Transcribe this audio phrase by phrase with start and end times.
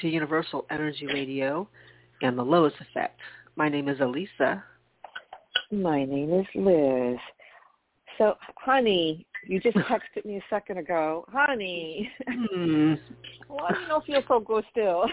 [0.00, 0.38] Hello, everyone.
[0.38, 1.68] Welcome to Universal Energy Radio
[2.22, 3.18] and the Lois Effect.
[3.56, 4.62] My name is Alyssa.
[5.70, 7.18] My name is Liz.
[8.18, 11.24] So, honey, you just texted me a second ago.
[11.32, 12.94] Honey, Hmm.
[13.48, 15.06] why do you not feel so good still?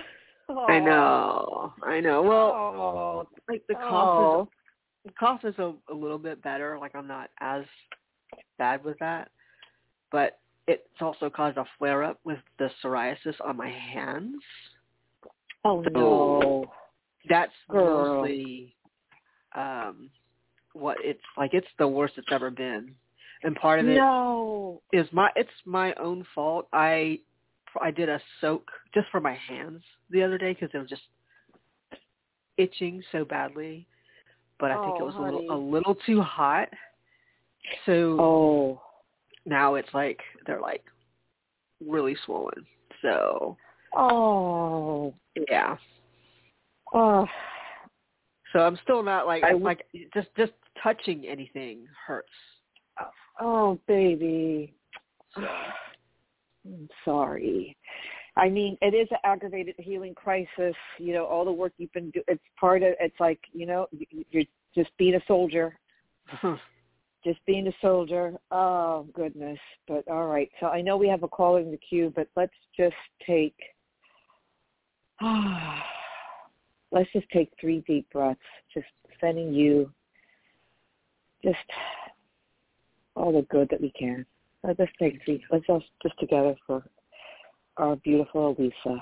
[0.68, 1.74] I know.
[1.84, 2.22] I know.
[2.22, 4.42] Well, Oh, like the cough oh.
[4.44, 4.48] is
[5.06, 6.78] the cough is a, a little bit better.
[6.80, 7.64] Like I'm not as
[8.58, 9.30] bad with that,
[10.12, 14.42] but it's also caused a flare up with the psoriasis on my hands.
[15.66, 16.72] Oh So- no.
[17.28, 18.18] That's Girl.
[18.22, 18.76] mostly
[19.56, 20.10] um
[20.74, 21.54] what it's like.
[21.54, 22.94] It's the worst it's ever been,
[23.44, 24.82] and part of it No.
[24.94, 26.68] is my it's my own fault.
[26.72, 27.20] I
[27.82, 31.02] I did a soak just for my hands the other day because it was just
[32.58, 33.88] itching so badly,
[34.60, 36.70] but I think it Oh, was a little a little too hot.
[37.88, 38.82] So Oh.
[39.46, 40.84] now it's like they're like
[41.86, 42.66] really swollen.
[43.02, 43.58] So
[43.96, 45.14] Oh.
[45.50, 45.78] yeah.
[46.94, 47.26] Oh.
[48.54, 52.30] So I'm still not like I I'm like just just touching anything hurts.
[53.40, 54.74] Oh, baby.
[55.34, 55.42] So
[56.66, 57.76] I'm sorry.
[58.38, 60.76] I mean, it is an aggravated healing crisis.
[60.98, 62.26] You know, all the work you've been doing.
[62.28, 62.94] It's part of.
[63.00, 65.78] It's like you know, you- you're just being a soldier.
[67.24, 68.38] Just being a soldier.
[68.52, 69.60] Oh goodness.
[69.88, 70.50] But all right.
[70.60, 73.56] So I know we have a caller in the queue, but let's just take.
[76.92, 78.40] let's just take three deep breaths.
[78.74, 78.88] Just
[79.22, 79.92] sending you.
[81.44, 81.58] Just
[83.16, 84.26] all the good that we can.
[84.64, 85.44] Let's just take three.
[85.52, 86.84] Let's just just together for
[87.78, 89.00] our beautiful Alyssa.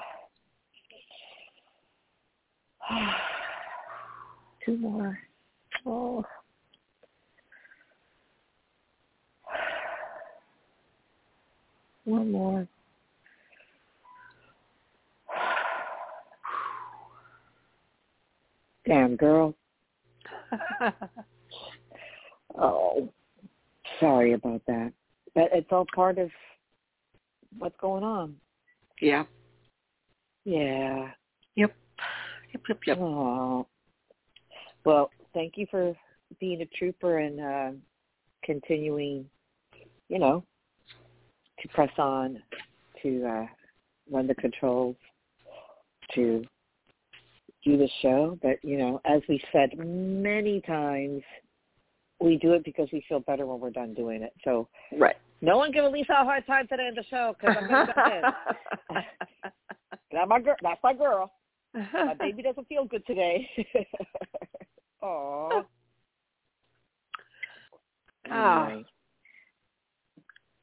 [4.66, 5.18] Two more.
[5.86, 6.24] Oh.
[12.06, 12.68] One more.
[18.86, 19.56] Damn girl.
[22.56, 23.10] Oh,
[24.00, 24.94] sorry about that.
[25.34, 26.30] But it's all part of
[27.58, 28.36] what's going on.
[29.02, 29.24] yeah.
[30.46, 31.10] Yeah.
[31.56, 31.74] Yep.
[32.54, 32.64] Yep.
[32.70, 32.80] Yep.
[32.86, 32.98] Yep.
[33.00, 33.68] Oh.
[34.86, 35.96] Well, thank you for
[36.40, 37.72] being a trooper and uh,
[38.44, 39.26] continuing,
[40.10, 40.44] you know,
[41.62, 42.44] to press on,
[43.02, 43.46] to uh,
[44.12, 44.98] run the controls,
[46.14, 46.44] to
[47.64, 48.38] do the show.
[48.42, 51.22] But, you know, as we said many times,
[52.20, 54.34] we do it because we feel better when we're done doing it.
[54.44, 55.16] So Right.
[55.42, 57.94] no one give Alyssa a hard time today in the show because I'm going to
[57.94, 58.08] jump
[58.92, 59.04] in.
[60.12, 60.56] That's my girl.
[60.62, 61.34] That's my girl.
[61.74, 63.50] My baby doesn't feel good today.
[65.04, 65.66] Aww.
[68.32, 68.68] Ah.
[68.68, 68.86] Anyway.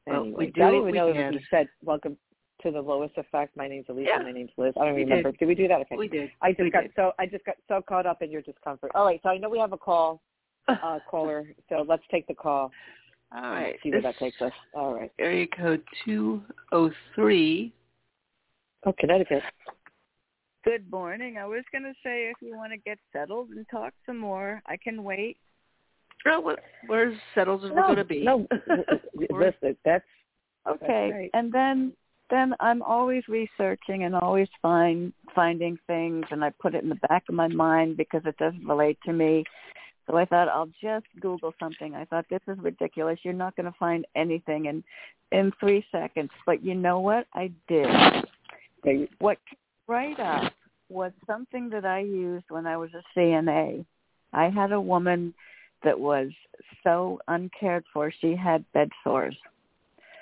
[0.07, 1.31] Well, we I do don't even we know if can.
[1.33, 2.17] we said welcome
[2.63, 3.55] to the Lois Effect.
[3.57, 4.05] My name's Alyssa.
[4.05, 4.17] Yeah.
[4.23, 4.73] My name's Liz.
[4.79, 5.31] I don't We remember.
[5.31, 5.39] did.
[5.39, 5.47] Did.
[5.47, 5.81] we do that?
[5.81, 5.95] Okay.
[5.97, 6.31] we did.
[6.41, 6.91] I just we got did.
[6.95, 8.91] so I just got so caught up in your discomfort.
[8.95, 10.21] All right, so I know we have a call
[10.67, 12.71] uh, caller, so let's take the call.
[13.33, 13.75] All and right.
[13.83, 14.51] See where This that takes us.
[14.73, 15.11] All right.
[15.19, 16.41] Area code two
[16.71, 17.73] oh three.
[18.85, 19.43] Oh, Connecticut.
[20.63, 21.37] Good morning.
[21.37, 24.61] I was going to say if you want to get settled and talk some more,
[24.67, 25.37] I can wait.
[26.27, 28.23] Oh, what, where's settles is No, going to be?
[28.23, 28.47] no.
[29.29, 30.03] Where- Listen, that's
[30.69, 31.09] Okay.
[31.11, 31.29] right.
[31.33, 31.93] And then
[32.31, 36.95] then I'm always researching and always find finding things and I put it in the
[37.07, 39.43] back of my mind because it doesn't relate to me.
[40.07, 41.93] So I thought I'll just Google something.
[41.93, 43.19] I thought this is ridiculous.
[43.23, 44.83] You're not going to find anything in
[45.31, 46.31] in 3 seconds.
[46.45, 47.27] But you know what?
[47.33, 47.87] I did.
[48.83, 49.57] they, what came
[49.87, 50.53] right up
[50.89, 53.85] was something that I used when I was a CNA.
[54.33, 55.33] I had a woman
[55.83, 56.29] that was
[56.83, 58.11] so uncared for.
[58.21, 59.35] She had bed sores,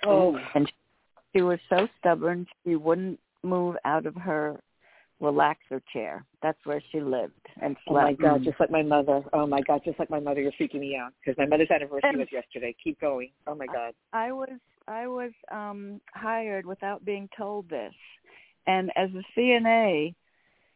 [0.06, 0.72] oh, and
[1.34, 2.46] she was so stubborn.
[2.66, 4.60] She wouldn't move out of her
[5.22, 6.26] relaxer chair.
[6.42, 8.04] That's where she lived and slept.
[8.04, 8.14] oh my.
[8.14, 9.22] God, just like my mother.
[9.34, 10.42] Oh my God, just like my mother.
[10.42, 12.76] You're freaking me out because my mother's anniversary was yesterday.
[12.84, 13.32] Keep going.
[13.48, 13.94] Oh my God.
[14.14, 14.50] I was
[14.88, 17.94] I was um hired without being told this.
[18.68, 20.16] And as a CNA,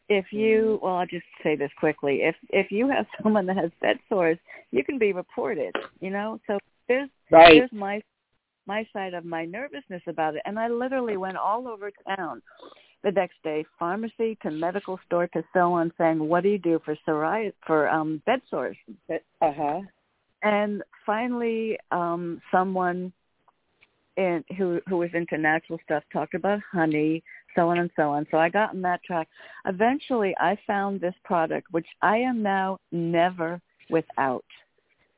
[0.09, 2.21] if you well, I'll just say this quickly.
[2.23, 4.37] If if you have someone that has bed sores,
[4.71, 6.39] you can be reported, you know?
[6.47, 7.59] So there's Right.
[7.59, 8.01] there's my
[8.65, 10.41] my side of my nervousness about it.
[10.45, 12.41] And I literally went all over town
[13.03, 16.79] the next day, pharmacy to medical store to so on saying, What do you do
[16.85, 18.77] for psoriasis for um bed sores?
[19.09, 19.81] Uh huh.
[20.43, 23.11] and finally um someone
[24.17, 27.23] in who who was into natural stuff talked about honey
[27.55, 29.27] so on and so on so i got on that track
[29.65, 33.59] eventually i found this product which i am now never
[33.89, 34.45] without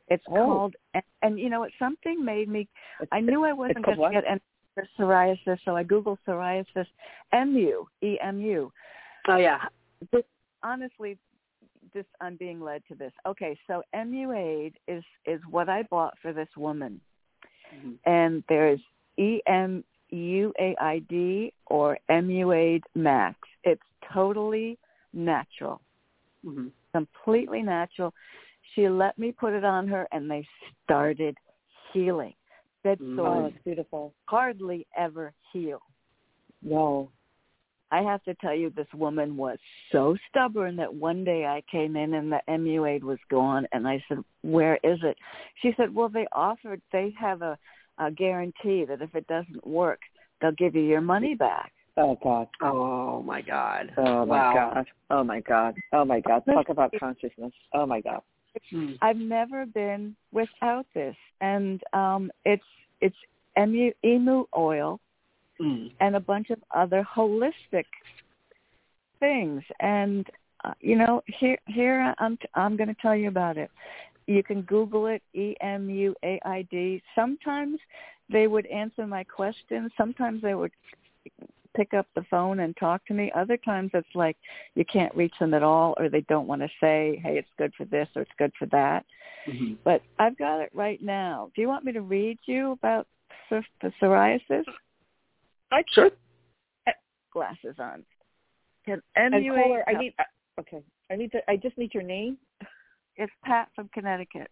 [0.08, 0.46] it's Oh.
[0.46, 2.68] called and, and you know what something made me
[3.12, 4.42] i knew i wasn't going to get
[4.76, 6.86] for psoriasis, so I Googled psoriasis,
[7.34, 8.72] MU, E-M-U.
[9.30, 9.60] Oh yeah.
[10.12, 10.24] This,
[10.62, 11.18] honestly,
[11.94, 13.14] this I'm being led to this.
[13.26, 17.00] Okay, so Emuaid is is what I bought for this woman,
[17.76, 17.94] Mm-hmm.
[18.06, 18.80] and there's
[19.18, 23.38] E M U A I D or Emuaid Max.
[23.64, 23.82] It's
[24.14, 24.78] totally
[25.14, 25.82] natural,
[26.44, 28.14] hmm completely natural.
[28.76, 30.46] She let me put it on her, and they
[30.84, 31.38] started
[31.94, 32.34] healing.
[32.84, 33.20] Bed Mm.
[33.20, 34.14] Oh, sores beautiful.
[34.26, 35.82] hardly ever heal.
[36.62, 37.10] No.
[37.92, 39.58] I have to tell you, this woman was
[39.92, 44.04] so stubborn that one day I came in and the Emuaid was gone, and I
[44.08, 45.18] said, "Where is it?"
[45.62, 46.82] She said, "Well, they offered.
[46.92, 47.58] They have a,
[47.98, 50.02] a guarantee that if it doesn't work,
[50.42, 52.48] they'll give you your money back." Oh God.
[52.62, 53.94] Oh my God.
[53.98, 54.72] Oh my wow.
[54.74, 54.86] God.
[55.10, 55.76] Oh my God.
[55.94, 56.44] Oh my God.
[56.46, 57.54] Talk about consciousness.
[57.74, 58.22] Oh my God.
[58.74, 58.98] Mm.
[59.02, 62.64] I've never been without this, and um, it's
[63.02, 63.16] it's
[63.58, 65.00] emu emu oil
[65.60, 65.90] Mm.
[66.02, 67.86] and a bunch of other holistic
[69.22, 69.64] things.
[69.80, 70.28] And
[70.66, 73.72] uh, you know, here here I'm I'm going to tell you about it.
[74.28, 77.02] You can Google it, E M U A I D.
[77.16, 77.80] Sometimes
[78.30, 79.92] they would answer my questions.
[79.96, 80.72] Sometimes they would
[81.76, 83.32] pick up the phone and talk to me.
[83.36, 84.38] Other times it's like
[84.76, 87.74] you can't reach them at all, or they don't want to say, "Hey, it's good
[87.76, 89.06] for this" or "It's good for that."
[89.46, 91.52] hmm But I've got it right now.
[91.56, 93.08] Do you want me to read you about
[93.50, 94.64] psor- the psoriasis?
[95.72, 96.12] I sure.
[97.32, 98.06] Glasses on.
[98.86, 100.14] Can And MUA caller, I need.
[100.20, 100.24] uh,
[100.60, 100.82] Okay.
[101.12, 101.52] I need to.
[101.52, 102.38] I just need your name.
[103.18, 104.50] It's Pat from Connecticut.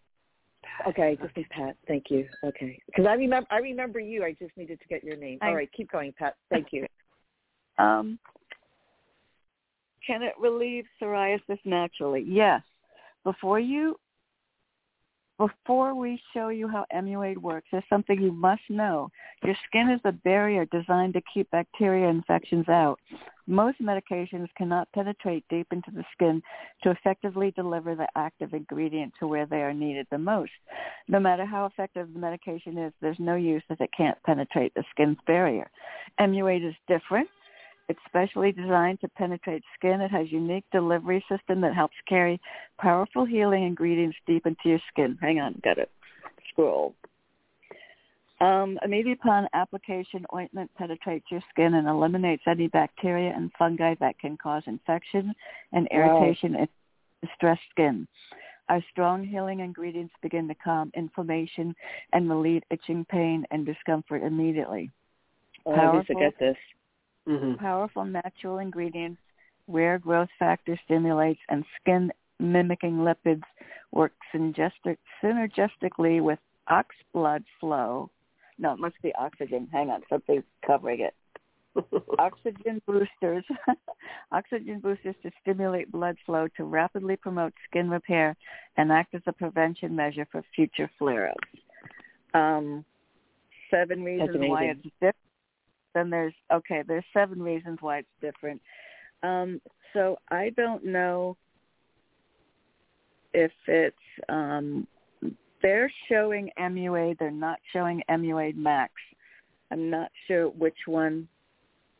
[0.86, 1.08] Okay.
[1.10, 1.76] I just need Pat.
[1.86, 2.28] Thank you.
[2.44, 2.78] Okay.
[2.86, 3.46] Because I remember.
[3.50, 4.22] I remember you.
[4.22, 5.38] I just needed to get your name.
[5.40, 5.70] I- All right.
[5.72, 6.36] Keep going, Pat.
[6.50, 6.86] Thank you.
[7.78, 8.18] Um,
[10.06, 12.24] can it relieve psoriasis naturally?
[12.26, 12.62] Yes.
[13.24, 13.98] Before you,
[15.38, 19.08] before we show you how Emuaid works, there's something you must know.
[19.42, 23.00] Your skin is a barrier designed to keep bacteria infections out.
[23.46, 26.40] Most medications cannot penetrate deep into the skin
[26.82, 30.52] to effectively deliver the active ingredient to where they are needed the most.
[31.08, 34.84] No matter how effective the medication is, there's no use if it can't penetrate the
[34.90, 35.70] skin's barrier.
[36.20, 37.28] Emuaid is different.
[37.88, 40.00] It's specially designed to penetrate skin.
[40.00, 42.40] It has unique delivery system that helps carry
[42.78, 45.18] powerful healing ingredients deep into your skin.
[45.20, 45.90] Hang on, got it.
[46.50, 46.94] Scroll.
[48.40, 54.18] Um, immediately upon application, ointment penetrates your skin and eliminates any bacteria and fungi that
[54.18, 55.34] can cause infection
[55.72, 55.98] and Wow.
[55.98, 56.68] irritation in
[57.22, 58.08] distressed skin.
[58.68, 61.74] Our strong healing ingredients begin to calm inflammation
[62.12, 64.90] and relieve itching pain and discomfort immediately.
[65.66, 66.56] Oh, I need to get this.
[67.26, 69.20] Hmm Powerful natural ingredients,
[69.68, 73.42] rare growth factor stimulates, and skin mimicking lipids
[73.92, 76.38] work synergistic, synergistically with
[76.68, 78.10] ox blood flow.
[78.58, 79.68] No, it must be oxygen.
[79.72, 81.14] Hang on, something's covering it.
[82.18, 83.44] Oxygen boosters.
[84.32, 88.36] oxygen boosters to stimulate blood flow to rapidly promote skin repair
[88.76, 91.48] and act as a prevention measure for future flare-ups.
[92.32, 92.84] Um,
[93.70, 95.16] seven reasons why it's different.
[95.94, 96.82] Then there's okay.
[96.86, 98.60] There's seven reasons why it's different.
[99.22, 99.60] Um,
[99.92, 101.36] so I don't know
[103.32, 103.96] if it's
[104.28, 104.86] um,
[105.62, 107.18] they're showing Emuaid.
[107.18, 108.92] They're not showing Emuaid Max.
[109.70, 111.26] I'm not sure which one.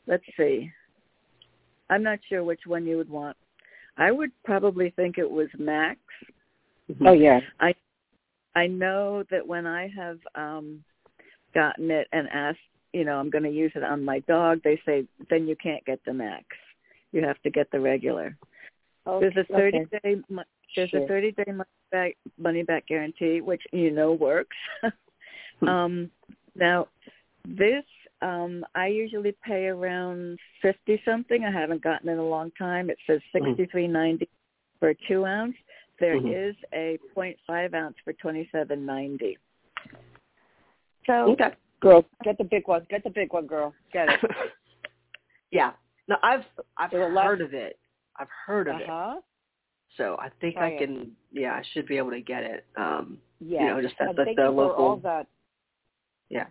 [0.06, 0.70] Let's see.
[1.88, 3.36] I'm not sure which one you would want.
[3.96, 5.98] I would probably think it was Max.
[7.06, 7.40] Oh yeah.
[7.60, 7.74] I
[8.54, 10.84] I know that when I have um
[11.54, 12.58] gotten it and asked,
[12.94, 15.84] you know, I'm going to use it on my dog, they say then you can't
[15.84, 16.44] get the Max.
[17.10, 18.36] You have to get the regular.
[19.06, 19.28] Okay.
[19.34, 20.00] There's a 30 okay.
[20.02, 20.16] day
[20.76, 24.56] there's a 30 day money back money back guarantee which you know works.
[25.62, 26.10] um
[26.56, 26.88] now
[27.46, 27.84] this
[28.22, 31.44] um I usually pay around 50 something.
[31.44, 32.88] I haven't gotten it in a long time.
[32.90, 33.56] It says Mhm.
[33.58, 34.26] 63.90
[34.80, 35.56] for a 2 ounce.
[36.00, 36.64] There is Mhm.
[36.72, 39.36] a 0.5 ounce for 27.90.
[41.06, 41.52] So Okay.
[41.84, 42.86] Girl, get the big one.
[42.88, 43.74] Get the big one, girl.
[43.92, 44.20] Get it.
[45.50, 45.72] yeah.
[46.08, 46.44] No, I've
[46.78, 47.78] I've There were heard of it.
[48.18, 49.22] I've heard of Uh it.
[49.96, 50.78] So I think Try I it.
[50.78, 51.12] can.
[51.30, 52.64] Yeah, I should be able to get it.
[52.76, 53.60] Um, Yeah.
[53.60, 55.26] You know, just at and the- thank the you for all local- that.
[56.30, 56.46] yeah.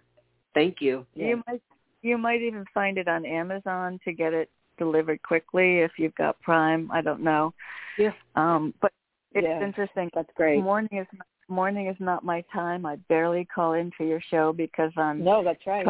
[0.54, 1.06] Thank you.
[1.16, 1.28] Yeah.
[1.30, 1.62] You might
[2.04, 6.40] you might even find it on Amazon to get it delivered quickly if you've got
[6.42, 6.92] Prime.
[6.92, 7.54] I don't know.
[7.98, 8.12] Yeah.
[8.36, 8.92] Um, but
[9.34, 9.64] it's Yeah.
[9.66, 10.10] interesting.
[10.14, 10.62] That's great.
[10.62, 11.08] Morning is
[11.50, 12.86] morning is not my time.
[12.86, 15.86] I barely call into your show because I'm No, that's right.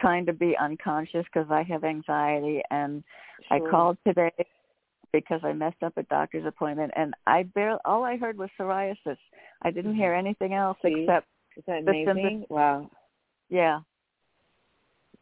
[0.00, 3.02] trying to be unconscious because I have anxiety and
[3.50, 4.32] I called today
[5.12, 9.16] because I messed up a doctor's appointment and I barely all I heard was psoriasis.
[9.62, 11.02] I didn't hear anything else See?
[11.02, 12.46] except Is that the symptoms- amazing?
[12.50, 12.90] Wow.
[13.48, 13.80] yeah.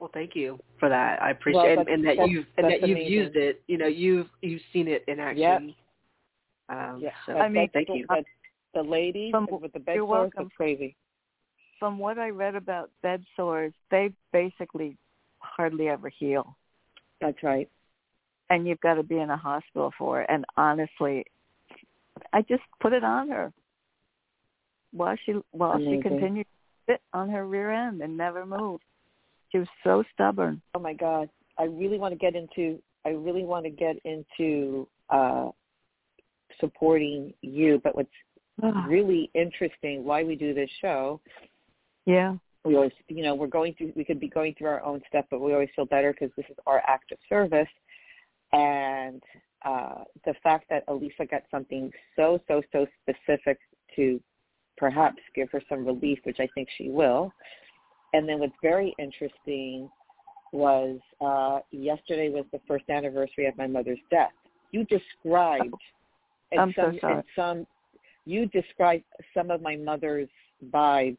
[0.00, 1.22] Well, thank you for that.
[1.22, 3.12] I appreciate well, and, and that you've and that you've amazing.
[3.12, 3.62] used it.
[3.68, 5.74] You know, you've you've seen it in action.
[6.68, 6.76] Yep.
[6.76, 8.04] Um, Yeah, so I mean, thank you.
[8.08, 8.24] The,
[8.74, 10.50] the ladies From- with the bed sores welcome.
[10.56, 10.96] crazy.
[11.78, 14.96] From what I read about bed sores, they basically
[15.38, 16.56] hardly ever heal.
[17.20, 17.68] That's right.
[18.50, 20.26] and you've got to be in a hospital for it.
[20.30, 21.24] And honestly,
[22.32, 23.52] I just put it on her
[24.92, 26.46] while she while she continued
[26.86, 28.84] to sit on her rear end and never moved.
[29.50, 30.60] She was so stubborn.
[30.74, 32.78] Oh my God, I really want to get into.
[33.06, 35.48] I really want to get into uh,
[36.60, 37.80] supporting you.
[37.82, 38.10] But what's
[38.88, 41.20] really interesting, why we do this show,
[42.06, 42.34] yeah,
[42.64, 43.92] we always, you know, we're going through.
[43.94, 46.46] We could be going through our own stuff, but we always feel better because this
[46.48, 47.68] is our act of service.
[48.52, 49.22] And
[49.64, 53.58] uh, the fact that Alyssa got something so so so specific
[53.96, 54.20] to
[54.76, 57.32] perhaps give her some relief, which I think she will.
[58.12, 59.90] And then what's very interesting
[60.52, 64.32] was uh, yesterday was the first anniversary of my mother's death.
[64.70, 65.74] You described
[66.52, 67.14] in I'm so some sorry.
[67.16, 67.66] in some
[68.26, 69.04] you described
[69.34, 70.28] some of my mother's
[70.72, 71.18] vibe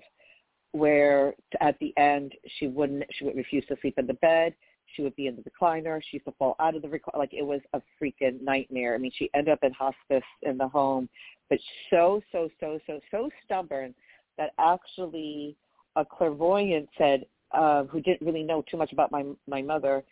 [0.71, 4.53] where at the end she wouldn't she would refuse to sleep in the bed.
[4.95, 5.99] She would be in the recliner.
[6.01, 7.17] She used to fall out of the recliner.
[7.17, 8.95] Like it was a freaking nightmare.
[8.95, 11.07] I mean she ended up in hospice in the home
[11.49, 11.59] but
[11.89, 13.93] so so so so so stubborn
[14.37, 15.55] that actually
[15.95, 20.03] a clairvoyant said uh who didn't really know too much about my my mother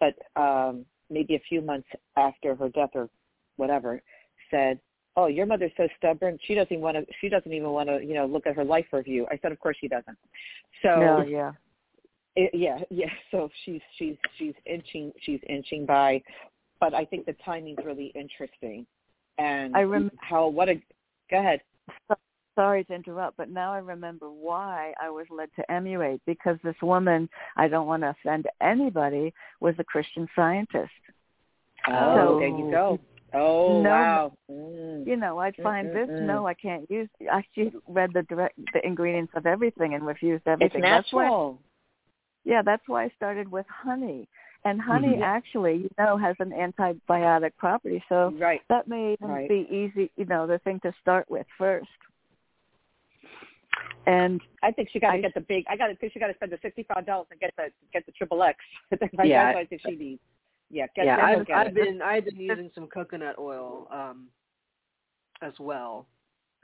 [0.00, 3.08] but um maybe a few months after her death or
[3.56, 4.00] whatever
[4.50, 4.78] said
[5.16, 8.14] oh your mother's so stubborn she doesn't want to she doesn't even want to you
[8.14, 9.26] know look at her life review.
[9.30, 10.16] I said of course she doesn't.
[10.82, 11.52] So no, yeah.
[12.36, 16.22] it, yeah yeah so she's she's she's inching she's inching by.
[16.80, 18.86] But i think the timing's really interesting.
[19.38, 20.74] And I rem- how what a
[21.30, 21.60] go ahead.
[22.54, 26.74] Sorry to interrupt, but now I remember why I was led to Emuaid because this
[26.82, 30.90] woman, I don't want to offend anybody, was a Christian scientist.
[31.86, 32.98] oh So- there you go
[33.34, 35.06] oh No, wow mm.
[35.06, 36.08] you know, I'd find this.
[36.08, 36.22] Mm-mm-mm.
[36.22, 37.08] No, I can't use.
[37.30, 40.82] I actually read the direct the ingredients of everything and refused it's everything.
[40.82, 41.60] That's why, natural
[42.44, 44.28] yeah, that's why I started with honey.
[44.64, 45.22] And honey Mhm.
[45.22, 49.48] actually, you know, has an antibiotic property, so right that may even Right.
[49.48, 51.88] be easy, you know, the thing to start with first.
[54.06, 55.64] And I think she got to get the big.
[55.68, 57.70] I got to think she got to spend the sixty five dollars and get the
[57.92, 58.58] get the triple X.
[58.90, 59.52] That's Yeah.
[59.52, 60.22] what I think she needs.
[60.70, 64.28] Yeah, get yeah, I've, get I've been I've been using some coconut oil um,
[65.42, 66.06] as well.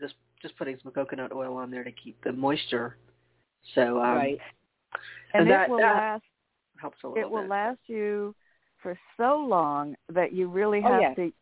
[0.00, 2.96] Just just putting some coconut oil on there to keep the moisture.
[3.74, 4.38] So um, right.
[5.32, 6.24] and that- it will that last
[6.80, 7.50] helps a little it will bit.
[7.50, 8.34] last you
[8.82, 11.16] for so long that you really Oh, have yes.
[11.16, 11.32] to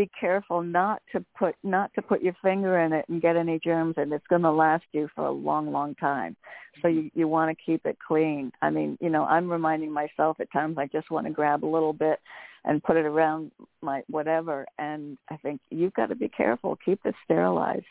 [0.00, 3.58] be careful not to put not to put your finger in it and get any
[3.58, 6.34] germs and it's going to last you for a long long time.
[6.80, 8.50] So you you want to keep it clean.
[8.62, 11.74] I mean you know i'm reminding myself at times i just want to grab a
[11.76, 12.18] little bit
[12.64, 13.50] and put it around
[13.82, 16.78] my whatever and i think you've got to be careful.
[16.82, 17.84] Keep it sterilized.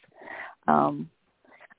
[0.68, 1.12] Um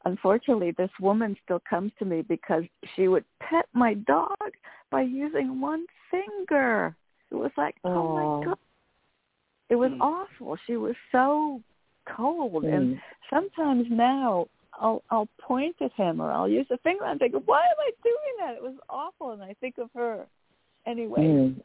[0.05, 2.63] unfortunately this woman still comes to me because
[2.95, 4.51] she would pet my dog
[4.93, 6.95] by using one finger.
[7.33, 8.39] It was like oh, Aw.
[8.39, 8.59] my god
[9.71, 10.01] it was Mm.
[10.01, 11.63] awful she was so
[12.07, 13.01] cold and Mm.
[13.31, 17.63] sometimes now I'll I'll point at him or I'll use a finger and think, why
[17.63, 18.55] am I doing that?
[18.57, 20.27] It was awful, and I think of her.
[20.87, 21.63] Anyway, Mm.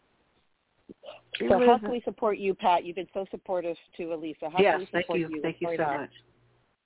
[1.39, 2.83] So was- how can we support you, Pat?
[2.85, 4.51] You've been so supportive to Alyssa.
[4.51, 5.41] How yes, can we thank support you, you?
[5.41, 6.12] thank you so going much.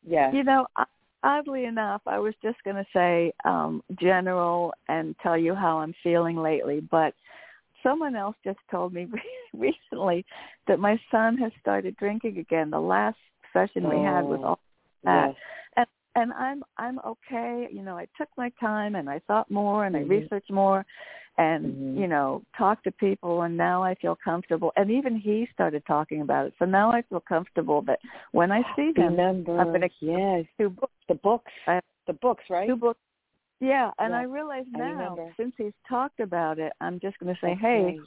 [0.04, 0.32] Yeah.
[0.32, 0.86] you know, o-
[1.24, 5.94] oddly enough, I was just going to say um, general and tell you how I'm
[6.04, 7.14] feeling lately, but
[7.84, 9.08] someone else just told me
[9.54, 10.26] recently
[10.68, 12.70] that my son has started drinking again.
[12.70, 13.18] The last
[13.54, 14.60] session we had was Oh, all
[15.04, 15.36] that.
[15.78, 15.88] yes.
[16.16, 17.68] and I'm I'm okay.
[17.72, 20.00] You know, I took my time and I thought more and Mhm.
[20.00, 20.86] I researched more
[21.38, 21.98] and Mhm.
[22.02, 24.74] you know, talked to people and now I feel comfortable.
[24.76, 26.54] And even he started talking about it.
[26.60, 28.00] So now I feel comfortable that
[28.32, 32.50] when I see him Remember, I'm gonna- yes, two books the books, I- the books,
[32.50, 32.68] right?
[32.68, 33.00] two books
[33.60, 35.34] yeah, and Yeah, I realize now remember.
[35.38, 38.00] since he's talked about it, I'm just going to say, That's hey,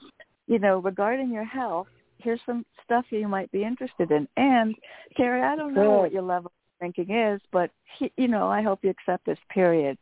[0.47, 4.29] you know, regarding your health, here's some stuff you might be interested in.
[4.37, 4.75] And
[5.17, 8.63] Terry, I don't know what your level of drinking is, but he, you know, I
[8.63, 9.39] hope you accept this.
[9.51, 9.99] Period.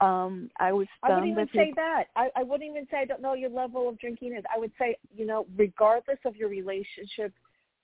[0.00, 2.06] Um, I was I wouldn't even say that.
[2.16, 4.42] I, I wouldn't even say I don't know your level of drinking is.
[4.54, 7.32] I would say, you know, regardless of your relationship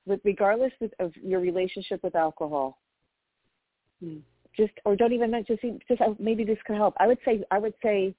[0.05, 2.78] with regardless of your relationship with alcohol,
[4.00, 4.19] Hmm.
[4.59, 6.95] Just or don't even mention just just uh, maybe this could help.
[6.99, 8.15] I would say I would say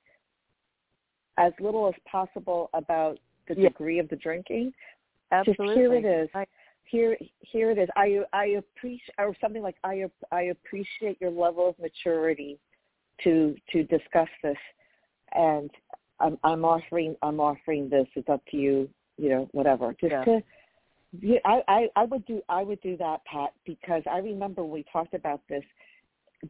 [1.37, 3.69] as little as possible about the Yeah.
[3.69, 4.73] degree of the drinking.
[5.31, 5.75] absolutely.
[5.75, 6.29] here it is.
[6.33, 6.45] I,
[6.85, 7.89] Here here it is.
[7.95, 12.57] I I appreciate or something like I I appreciate your level of maturity
[13.23, 14.57] to to discuss this
[15.33, 15.69] and
[16.19, 18.07] I'm I'm offering I'm offering this.
[18.15, 18.89] It's up to you.
[19.17, 19.93] You know, whatever.
[19.99, 20.23] Just Yeah.
[20.25, 20.43] to
[21.21, 24.83] yeah, I, I I would do I would do that, Pat, because I remember we
[24.93, 25.63] talked about this.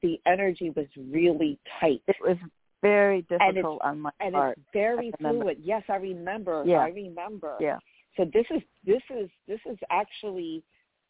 [0.01, 2.37] The energy was really tight, It was
[2.81, 4.57] very difficult on my and part.
[4.57, 5.57] And it's very fluid.
[5.61, 6.63] Yes, I remember.
[6.65, 6.77] Yeah.
[6.77, 7.57] I remember.
[7.59, 7.79] Yeah.
[8.17, 10.63] So this is this is this is actually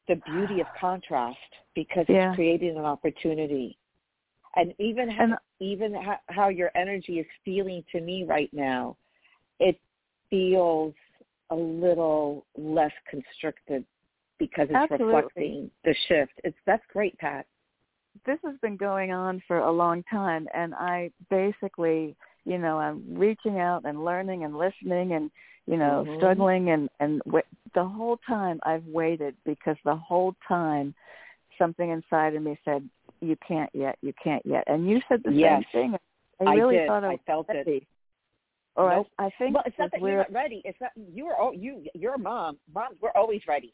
[0.07, 1.37] the beauty of contrast
[1.75, 2.29] because Yeah.
[2.29, 3.77] it's creating an opportunity.
[4.55, 8.97] And even how, And- even how, how your energy is feeling to me right now,
[9.59, 9.79] it
[10.29, 10.95] feels
[11.51, 13.85] a little less constricted
[14.39, 15.05] because it's Absolutely.
[15.15, 16.33] reflecting the shift.
[16.43, 17.45] It's that's great, Pat.
[18.25, 23.03] This has been going on for a long time and i basically you know i'm
[23.09, 25.29] reaching out and learning and listening and
[25.65, 26.17] you know Mhm.
[26.17, 30.93] struggling and and w- the whole time i've waited because the whole time
[31.57, 32.87] something inside of me said
[33.21, 35.63] you can't yet you can't yet and you said the Yes.
[35.73, 35.99] same thing
[36.39, 36.87] I i really did.
[36.87, 37.53] thought i I felt it.
[37.53, 37.85] ready.
[38.75, 39.07] or Nope.
[39.19, 40.61] I, I think Well, it's not that where- you're not ready.
[40.63, 42.57] It's not you're oh you you're a mom.
[42.73, 43.73] Moms, we're always ready.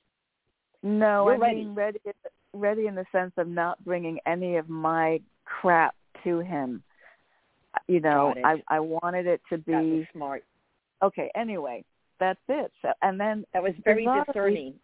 [0.81, 1.55] No, we're I ready.
[1.65, 1.99] mean ready,
[2.55, 6.83] ready in the sense of not bringing any of my crap to him.
[7.87, 10.43] You know, I I wanted it to be smart.
[11.03, 11.29] okay.
[11.35, 11.83] Anyway,
[12.19, 12.71] that's it.
[12.81, 14.75] So, and then That was very discerning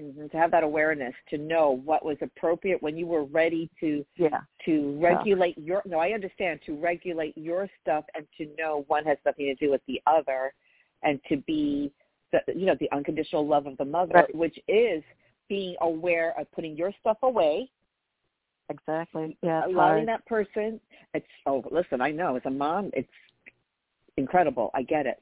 [0.00, 4.04] Mhm, to have that awareness to know what was appropriate when you were ready to
[4.16, 9.04] yeah, to regulate your no i understand to regulate your stuff and to know one
[9.04, 10.54] has nothing to do with the other
[11.02, 11.92] and to be
[12.32, 14.34] the you know the unconditional love of the mother Right.
[14.34, 15.02] which is
[15.50, 17.68] being aware of putting your stuff away
[18.70, 19.36] exactly.
[19.42, 20.08] Yeah, allowing hard.
[20.08, 20.80] that person
[21.12, 23.08] it's oh listen i know as a mom it's
[24.16, 25.20] incredible i get it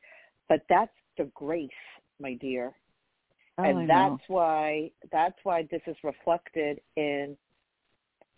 [0.49, 1.71] but that's the grace
[2.21, 2.73] my dear
[3.61, 4.11] Oh, I and know.
[4.19, 7.37] that's why that's why this is reflected in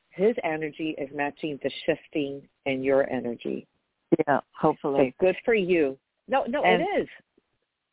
[0.09, 3.67] his energy is matching the shifting in your energy.
[4.27, 5.15] yeah, So hopefully.
[5.21, 5.97] good for you.
[6.27, 7.09] No, no, And- it is.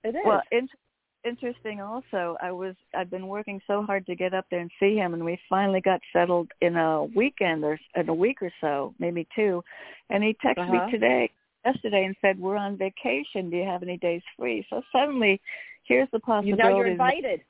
[0.05, 0.21] It is.
[0.25, 0.67] Well, in,
[1.27, 1.81] interesting.
[1.81, 5.13] Also, I was I've been working so hard to get up there and see him,
[5.13, 9.27] and we finally got settled in a weekend or in a week or so, maybe
[9.35, 9.63] two.
[10.09, 10.85] And he texted Uh-huh.
[10.85, 11.29] me today,
[11.65, 13.49] yesterday, and said, "We're on vacation.
[13.49, 15.39] Do you have any days free?" So suddenly,
[15.83, 16.63] here's the you possibility.
[16.63, 17.41] know you're invited.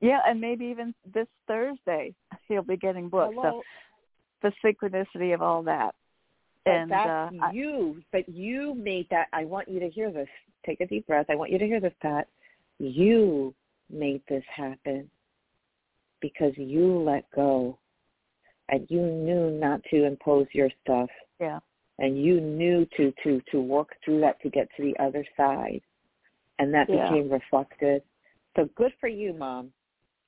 [0.00, 2.14] Yeah, and maybe even this Thursday
[2.48, 3.34] he'll be getting booked.
[3.34, 3.62] Hello.
[4.42, 5.94] So the synchronicity of all that.
[6.64, 8.02] But and that's uh, you.
[8.12, 9.28] But you made that.
[9.32, 10.28] I want you to hear this.
[10.66, 11.26] Take a deep breath.
[11.30, 12.28] I want you to hear this, Pat.
[12.80, 13.54] You
[13.90, 15.10] made this happen
[16.20, 17.78] because you let go
[18.70, 21.10] and you knew not to impose your stuff.
[21.38, 21.60] Yeah,
[21.98, 25.82] and you knew to to to work through that to get to the other side.
[26.58, 27.08] And that Yeah.
[27.08, 28.02] became reflected.
[28.56, 29.72] So good for you mom.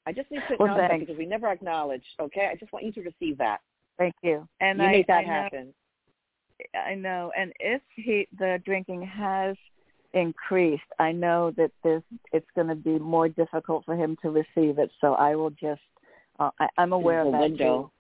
[0.07, 2.49] I just need to Well, acknowledge that because we never acknowledged okay?
[2.49, 3.61] I just want you to receive that.
[3.99, 4.47] Thank you.
[4.61, 5.75] And you I, made that I know, happen.
[6.75, 7.33] I know.
[7.37, 9.57] And if he the drinking has
[10.15, 14.79] increased, I know that this it's going to be more difficult for him to receive
[14.79, 14.91] it.
[15.01, 15.81] So I will just
[16.39, 17.91] uh, I, I'm aware of that window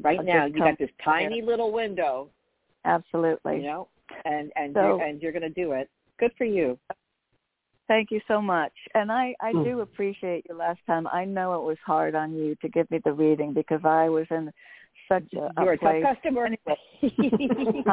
[0.00, 2.30] right I'll now you got this tiny little window.
[2.84, 3.56] Absolutely.
[3.56, 3.88] you know
[4.24, 6.78] and and So- you're, and you're going to do it good for you
[7.88, 8.72] Thank you so much.
[8.94, 9.64] And I, I Mm.
[9.64, 11.06] do appreciate you last time.
[11.08, 14.26] I know it was hard on you to give me the reading because I was
[14.30, 14.50] in
[15.08, 16.46] such a, you're a tough customer.
[16.46, 16.78] Anyway.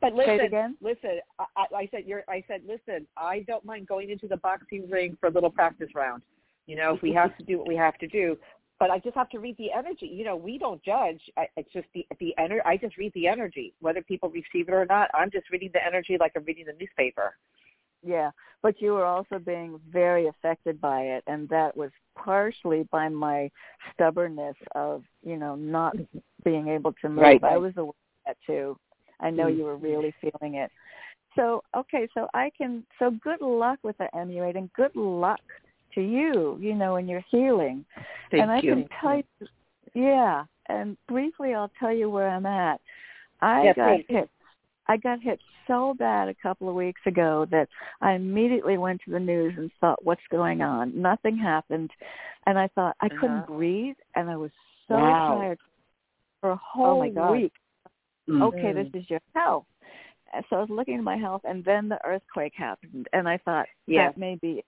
[0.00, 0.24] but Huh?
[0.26, 3.86] Say it listen listen I, I I said you're i said listen i don't mind
[3.86, 6.22] going into the boxing ring for a little practice round.
[6.66, 8.36] You know if we have to do what we have to do.
[8.78, 10.06] But i just have to read the energy.
[10.06, 11.20] You know we don't judge.
[11.36, 12.62] I, it's just the the energy.
[12.64, 15.10] i just read the energy whether people receive it or not.
[15.14, 17.34] I'm just reading the energy like i'm reading the newspaper
[18.04, 18.30] Yeah,
[18.62, 23.50] but you were also being very affected by it, and that was partially by my
[23.92, 25.96] stubbornness of you know not
[26.44, 27.18] being able to move.
[27.18, 27.44] Right.
[27.44, 27.94] I was aware of
[28.26, 28.78] that too.
[29.20, 29.56] I know Mm.
[29.56, 30.70] you were really feeling it.
[31.34, 32.84] So okay, so I can.
[32.98, 35.40] So good luck with the Emuaid, and good luck
[35.94, 36.56] to you.
[36.60, 37.84] You know, in your healing.
[38.30, 38.74] Thank and I you.
[38.74, 39.48] can tell you,
[39.94, 40.44] yeah.
[40.66, 42.80] And briefly, I'll tell you where I'm at.
[43.40, 44.06] I Yeah, got please.
[44.08, 44.30] hit.
[44.86, 47.68] I got hit so bad a couple of weeks ago that
[48.00, 51.90] I immediately went to the news and thought, "What's going on?" Nothing happened,
[52.46, 53.52] and I thought I couldn't Uh-huh.
[53.54, 54.50] breathe, and I was
[54.88, 55.36] so Wow.
[55.38, 55.58] tired
[56.40, 57.52] for a whole my week.
[58.28, 58.42] Mm.
[58.42, 59.66] Okay, this is your health.
[60.50, 63.66] So I was looking at my health, and then the earthquake happened, and I thought
[63.86, 64.08] Yeah.
[64.08, 64.58] that may be.
[64.58, 64.66] it.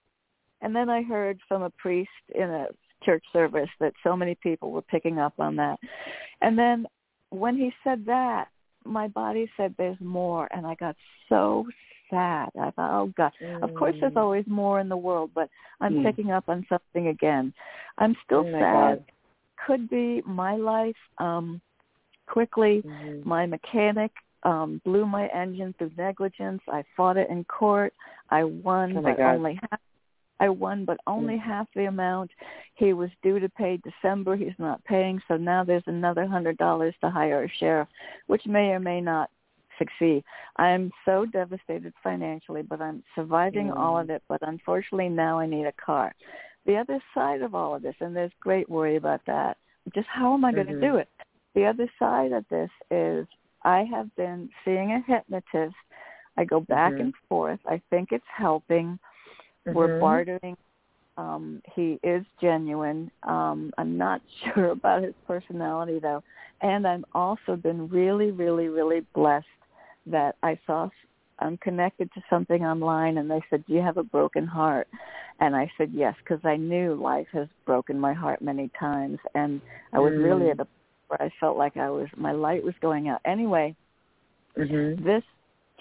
[0.62, 2.68] And then I heard from a priest in a
[3.02, 5.78] church service that so many people were picking up on that.
[6.42, 6.86] And then
[7.30, 8.48] when he said that,
[8.84, 10.96] my body said there's more, and I got
[11.28, 11.66] so
[12.08, 12.50] sad.
[12.60, 13.32] I thought, oh God.
[13.62, 14.20] Of course, there's Mm.
[14.20, 15.48] always more in the world, but
[15.80, 16.02] I'm Mm.
[16.02, 17.52] picking up on something again.
[17.98, 18.98] I'm still Oh, sad.
[18.98, 19.04] God.
[19.66, 20.96] Could be my life.
[21.18, 21.60] Um,
[22.26, 23.24] quickly, Mhm.
[23.26, 24.12] my mechanic
[24.44, 26.62] um blew my engine through negligence.
[26.66, 27.92] I fought it in court.
[28.30, 29.34] I won, oh but God.
[29.34, 29.80] only half.
[30.40, 31.40] I won, but only Mm.
[31.42, 32.30] half the amount.
[32.74, 34.34] He was due to pay December.
[34.36, 37.88] He's not paying, so now there's another hundred dollars to hire a sheriff,
[38.26, 39.30] which may or may not
[39.78, 40.24] succeed.
[40.56, 44.00] I am so devastated financially, but I'm surviving all Mm.
[44.02, 44.22] of it.
[44.28, 46.14] But unfortunately, now I need a car.
[46.66, 49.58] The other side of all of this, and there's great worry about that.
[49.94, 50.80] Just how am I going to Mhm.
[50.80, 51.08] do it?
[51.54, 53.26] The other side of this is
[53.62, 55.76] I have been seeing a hypnotist.
[56.36, 57.00] I go back Mhm.
[57.00, 57.60] and forth.
[57.66, 58.98] I think it's helping.
[59.66, 60.00] We're Mhm.
[60.00, 60.56] bartering.
[61.16, 63.10] Um, he is genuine.
[63.24, 64.22] Um, I'm not
[64.54, 66.22] sure about his personality though,
[66.62, 69.46] and I've also been really, really, really blessed
[70.06, 70.88] that I saw
[71.40, 74.88] I'm connected to something online, and they said, "Do you have a broken heart?"
[75.40, 79.60] And I said, "Yes," because I knew life has broken my heart many times, and
[79.92, 80.52] I was really Mm.
[80.52, 80.66] at a
[81.08, 83.20] where I felt like I was my light was going out.
[83.24, 83.74] Anyway,
[84.56, 85.04] Mhm.
[85.04, 85.24] this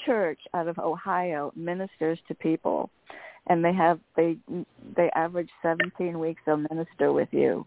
[0.05, 2.89] church out of Ohio ministers to people
[3.47, 4.37] and they have they
[4.95, 7.65] they average 17 weeks they'll minister with you.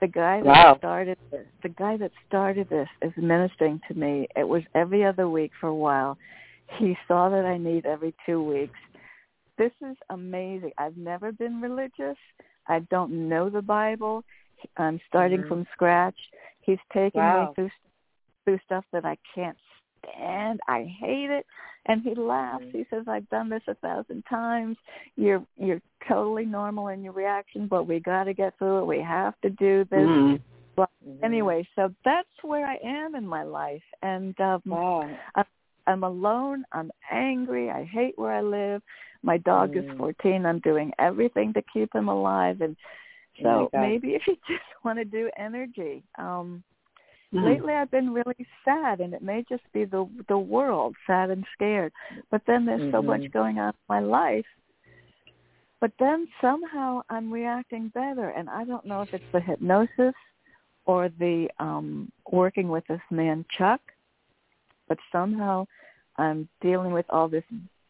[0.00, 4.26] The guy that started this, the guy that started this is ministering to me.
[4.34, 6.16] It was every other week for a while.
[6.78, 8.78] He saw that I need every 2 weeks.
[9.58, 10.72] This is amazing.
[10.78, 12.16] I've never been religious.
[12.66, 14.24] I don't know the Bible.
[14.76, 15.48] I'm starting Mhm.
[15.48, 16.18] from scratch.
[16.60, 17.48] He's taking Wow.
[17.48, 17.70] me through
[18.44, 19.58] through stuff that I can't
[19.98, 20.60] stand.
[20.66, 21.46] I hate it.
[21.86, 22.64] And he laughs.
[22.72, 24.76] He says, "I've done this a thousand times.
[25.16, 28.86] You're you're totally normal in your reaction, but we got to get through it.
[28.86, 30.40] We have to do this." Mhm.
[30.78, 31.24] Mhm.
[31.24, 35.18] Anyway, so that's where I am in my life, and um, Wow.
[35.86, 36.64] I'm alone.
[36.72, 37.70] I'm angry.
[37.70, 38.82] I hate where I live.
[39.22, 39.96] My dog is Mm.
[39.96, 40.46] 14.
[40.46, 42.76] I'm doing everything to keep him alive, and
[43.40, 43.80] Oh so God.
[43.80, 46.02] maybe if you just want to do energy.
[46.18, 46.62] Um,
[47.32, 47.44] Mhm.
[47.44, 51.44] lately I've been really sad and it may just be the the world sad and
[51.52, 51.92] scared.
[52.30, 53.32] But then there's so much Mhm.
[53.32, 54.46] going on in my life.
[55.80, 60.14] But then somehow I'm reacting better and I don't know if it's the hypnosis
[60.86, 63.80] or the um working with this man Chuck,
[64.88, 65.66] but somehow
[66.16, 67.44] I'm dealing with all this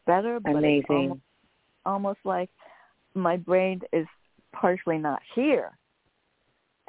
[0.05, 0.85] better but Amazing.
[0.89, 1.21] almost,
[1.85, 2.49] almost like
[3.13, 4.07] my brain is
[4.51, 5.77] partially not here.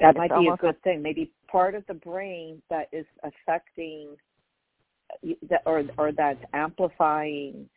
[0.01, 1.03] That might be a good thing.
[1.03, 4.17] Maybe part of the brain that is affecting
[5.51, 7.69] that or or that's amplifying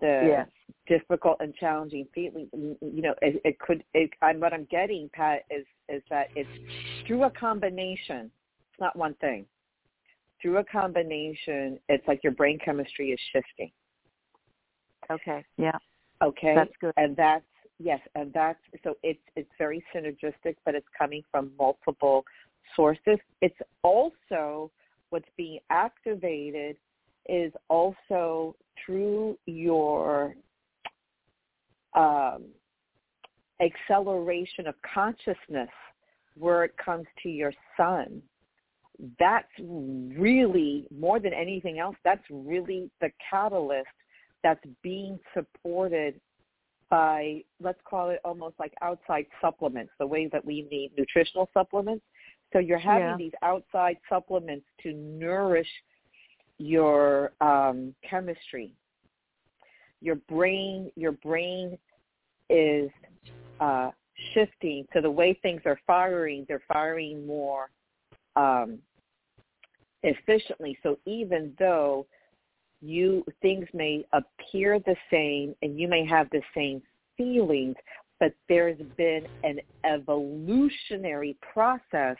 [0.00, 0.46] the
[0.86, 2.48] difficult and challenging feeling.
[2.52, 3.82] You know, it, it could.
[3.92, 6.48] It, I'm, what I'm getting, Pat, is is that it's
[7.06, 8.30] through a combination.
[8.70, 9.44] It's not one thing.
[10.40, 13.72] Through a combination, it's like your brain chemistry is shifting.
[15.10, 15.44] Okay.
[15.56, 15.78] Yeah.
[16.22, 16.92] Okay, That's good.
[16.96, 17.44] and that's
[17.78, 22.24] yes, and that's so it's it's very synergistic, but it's coming from multiple
[22.76, 23.18] sources.
[23.40, 24.70] It's also
[25.10, 26.76] what's being activated
[27.28, 30.34] is also through your
[31.94, 32.44] um,
[33.60, 35.70] acceleration of consciousness
[36.36, 38.20] where it comes to your son.
[39.18, 41.96] That's really more than anything else.
[42.04, 43.88] That's really the catalyst
[44.42, 46.20] that's being supported
[46.90, 52.04] by let's call it almost like outside supplements, the way that we need nutritional supplements.
[52.54, 53.16] So you're having Yeah.
[53.16, 55.68] these outside supplements to nourish
[56.58, 58.72] your um, chemistry.
[60.00, 61.76] Your brain, your brain
[62.48, 62.90] is
[63.58, 63.90] uh,
[64.32, 66.44] shifting So the way things are firing.
[66.46, 67.70] They're firing more
[68.36, 68.78] um,
[70.04, 70.78] efficiently.
[70.84, 72.06] So even though
[72.80, 76.82] you things may appear the same and you may have the same
[77.16, 77.76] feelings,
[78.20, 82.16] but there's been an evolutionary process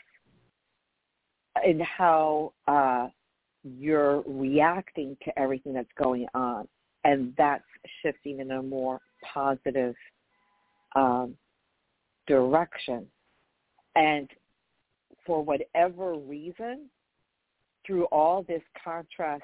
[1.63, 3.07] in how uh,
[3.63, 6.67] you're reacting to everything that's going on,
[7.03, 7.63] and that's
[8.01, 8.99] shifting in a more
[9.33, 9.95] positive
[10.95, 11.35] um,
[12.27, 13.05] direction.
[13.95, 14.29] And
[15.25, 16.89] for whatever reason,
[17.85, 19.43] through all this contrast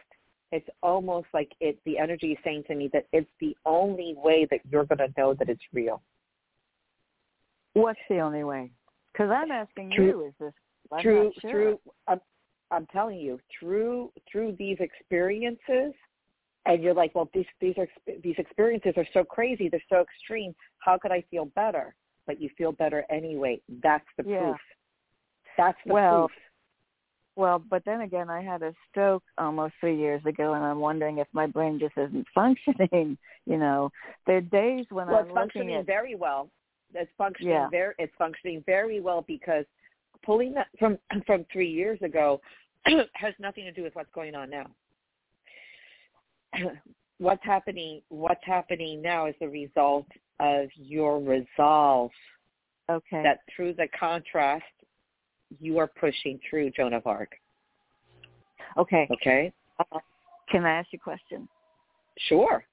[0.54, 4.46] it's almost like it the energy is saying to me that it's the only way
[4.52, 6.02] that you're going to know that it's real
[7.74, 8.72] What's the only way?
[9.12, 10.54] Because I'm asking you, is this
[10.92, 11.52] I'm through sure.
[11.52, 12.22] through I'm,
[12.72, 15.94] I'm telling you through through these experiences
[16.66, 17.88] and you're like well these these are
[18.24, 21.96] these experiences are so crazy they're so extreme how could i feel better
[22.28, 24.38] but you feel better anyway that's the Yeah.
[24.40, 24.58] proof
[25.58, 26.32] that's the Well, proof
[27.38, 31.18] Well, but then again, I had a stroke almost three years ago, and I'm wondering
[31.20, 33.18] if my brain just isn't functioning.
[33.46, 33.90] You know,
[34.28, 36.50] there are days when well I'm it's functioning at very well
[36.94, 37.70] it's functioning Yeah.
[37.70, 39.66] very it's functioning very well because
[40.26, 42.42] pulling that from from three years ago
[43.14, 44.68] has nothing to do with what's going on now
[47.18, 50.08] what's happening what's happening now is the result
[50.40, 52.12] of your resolve
[52.90, 53.24] Okay.
[53.24, 54.66] that through the contrast
[55.60, 57.32] you are pushing through Joan of Arc.
[58.78, 59.08] okay.
[59.12, 59.54] Okay?
[59.80, 60.00] Uh,
[60.50, 61.48] can I ask you a question?
[62.28, 62.64] Sure.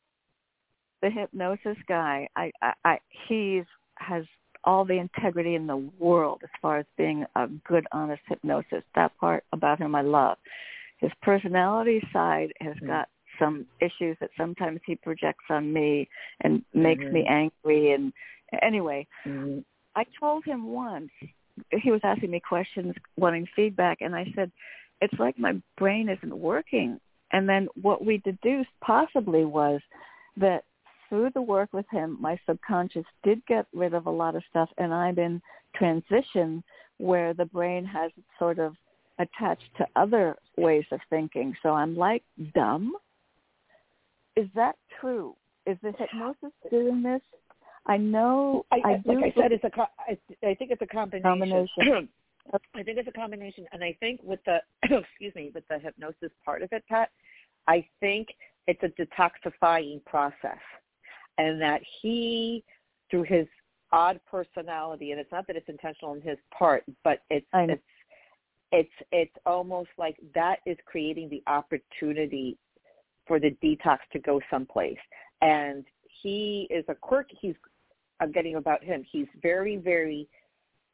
[1.03, 3.65] The hypnosis guy, I, I, I he's
[3.97, 4.25] has
[4.65, 8.83] all the integrity in the world as far as being a good, honest hypnosis.
[8.95, 10.39] That part about him I love.
[10.99, 12.87] His personality side has Mhm.
[12.87, 16.09] got some issues that sometimes he projects on me
[16.41, 17.53] and makes me Mhm.
[17.65, 17.93] angry.
[17.93, 18.13] And
[18.63, 19.65] anyway, Mhm.
[19.95, 21.11] I told him once
[21.71, 24.51] he was asking me questions, wanting feedback, and I said,
[25.01, 29.81] "It's like my brain isn't working." And then what we deduced possibly was
[30.37, 30.65] that
[31.09, 34.69] through the work with him, my subconscious did get rid of a lot of stuff,
[34.79, 35.41] and I'm in
[35.75, 36.63] transition
[36.99, 38.75] where the brain has sort of
[39.19, 41.55] attached to other ways of thinking.
[41.63, 42.23] So I'm like
[42.55, 42.95] dumb.
[44.37, 45.35] Is that true?
[45.67, 47.21] Is the hypnosis doing this?
[47.87, 49.71] I know I, I, do like I said, it's a.
[49.81, 51.23] I, I think it's a combination.
[51.23, 52.09] Combination.
[52.75, 56.31] I think it's a combination, and I think with the excuse me, with the hypnosis
[56.45, 57.11] part of it, Pat,
[57.67, 58.29] I think
[58.67, 60.59] it's a detoxifying process,
[61.39, 62.63] and that he,
[63.11, 63.47] through his
[63.93, 67.83] odd personality, and it's not that it's intentional on his part, but it's it's
[68.71, 72.59] it's it's almost like that is creating the opportunity
[73.27, 74.99] for the detox to go someplace,
[75.41, 75.85] and
[76.23, 77.29] he is a quirk.
[77.41, 77.55] He's
[78.21, 79.05] I'm getting about him.
[79.11, 80.29] He's very, very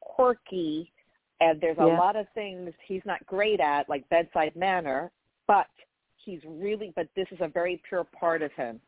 [0.01, 0.93] quirky,
[1.41, 1.99] and there's a Yeah.
[1.99, 5.11] lot of things he's not great at, like bedside manner.
[5.47, 5.69] But
[6.17, 8.81] he's really, but this is a very pure part of him,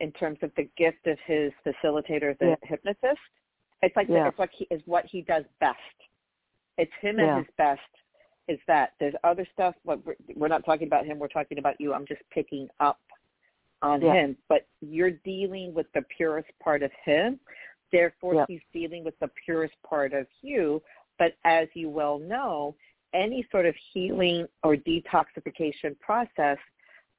[0.00, 2.56] in terms of the gift of his facilitator, the Yeah.
[2.62, 3.20] hypnotist.
[3.82, 4.28] It's like Yeah.
[4.28, 5.78] it's like he is what he does best.
[6.76, 7.36] It's him Yeah.
[7.38, 7.88] at his best.
[8.48, 9.76] Is that there's other stuff?
[9.84, 11.18] What we're, we're not talking about him.
[11.18, 11.94] We're talking about you.
[11.94, 13.00] I'm just picking up
[13.82, 17.38] on him, but you're dealing with the purest part of him.
[17.92, 20.82] Therefore, he's dealing with the purest part of you.
[21.18, 22.74] But as you well know,
[23.12, 26.58] any sort of healing or detoxification process,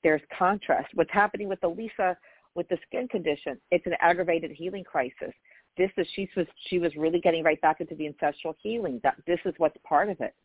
[0.03, 0.93] there's contrast.
[0.95, 2.15] What's happening with Alyssa
[2.55, 3.57] with the skin condition?
[3.71, 5.33] It's an aggravated healing crisis.
[5.77, 8.99] This is she was she was really getting right back into the ancestral healing.
[9.03, 10.35] That this is what's part of it.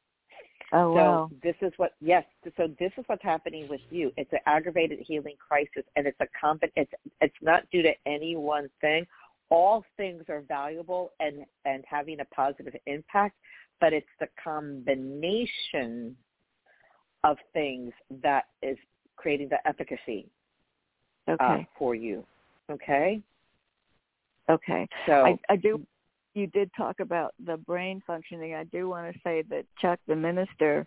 [0.73, 1.31] Oh So wow.
[1.43, 2.25] this is what yes.
[2.57, 4.13] So this is what's happening with you.
[4.17, 6.63] It's an aggravated healing crisis, and it's a comp.
[6.77, 9.07] It's it's not due to any one thing.
[9.49, 13.37] All things are valuable and and having a positive impact,
[13.81, 16.17] but it's the combination
[17.25, 17.93] of things
[18.23, 18.77] that is
[19.17, 20.29] creating the efficacy
[21.29, 21.45] Okay.
[21.45, 22.25] uh, for you.
[22.71, 23.21] Okay.
[24.49, 24.89] okay.
[25.07, 25.81] So I, I do.
[26.35, 28.55] You did talk about the brain functioning.
[28.55, 30.87] I do want to say that Chuck, the minister,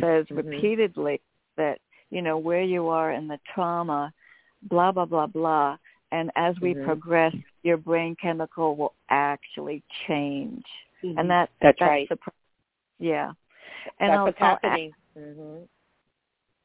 [0.00, 0.36] says Mhm.
[0.36, 1.20] repeatedly
[1.56, 1.78] that
[2.10, 4.12] you know where you are in the trauma,
[4.68, 5.76] blah blah blah blah,
[6.10, 6.84] and as we Mhm.
[6.84, 10.64] progress, your brain chemical will actually change,
[11.02, 11.18] Mhm.
[11.18, 12.08] and that That's that's right.
[12.08, 12.18] the
[12.98, 13.32] yeah.
[14.00, 14.94] And that's I'll, what's I'll happening.
[15.14, 15.62] hmm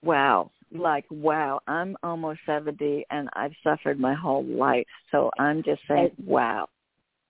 [0.03, 5.82] wow like wow i'm almost 70 and i've suffered my whole life so i'm just
[5.88, 6.67] saying wow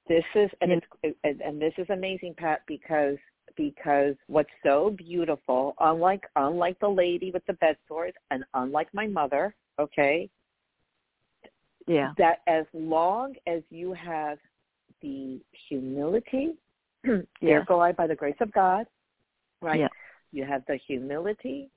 [0.08, 3.18] This is and it's and, and this is amazing, Pat, because
[3.56, 9.08] because what's so beautiful, unlike unlike the lady with the bed sores, and unlike my
[9.08, 10.30] mother, okay,
[11.88, 14.38] yeah that as long as you have
[15.02, 16.56] the humility,
[17.04, 17.64] there Yeah.
[17.68, 18.86] go I by the grace of God,
[19.62, 19.80] right?
[19.82, 19.90] Yeah.
[20.32, 21.70] You have the humility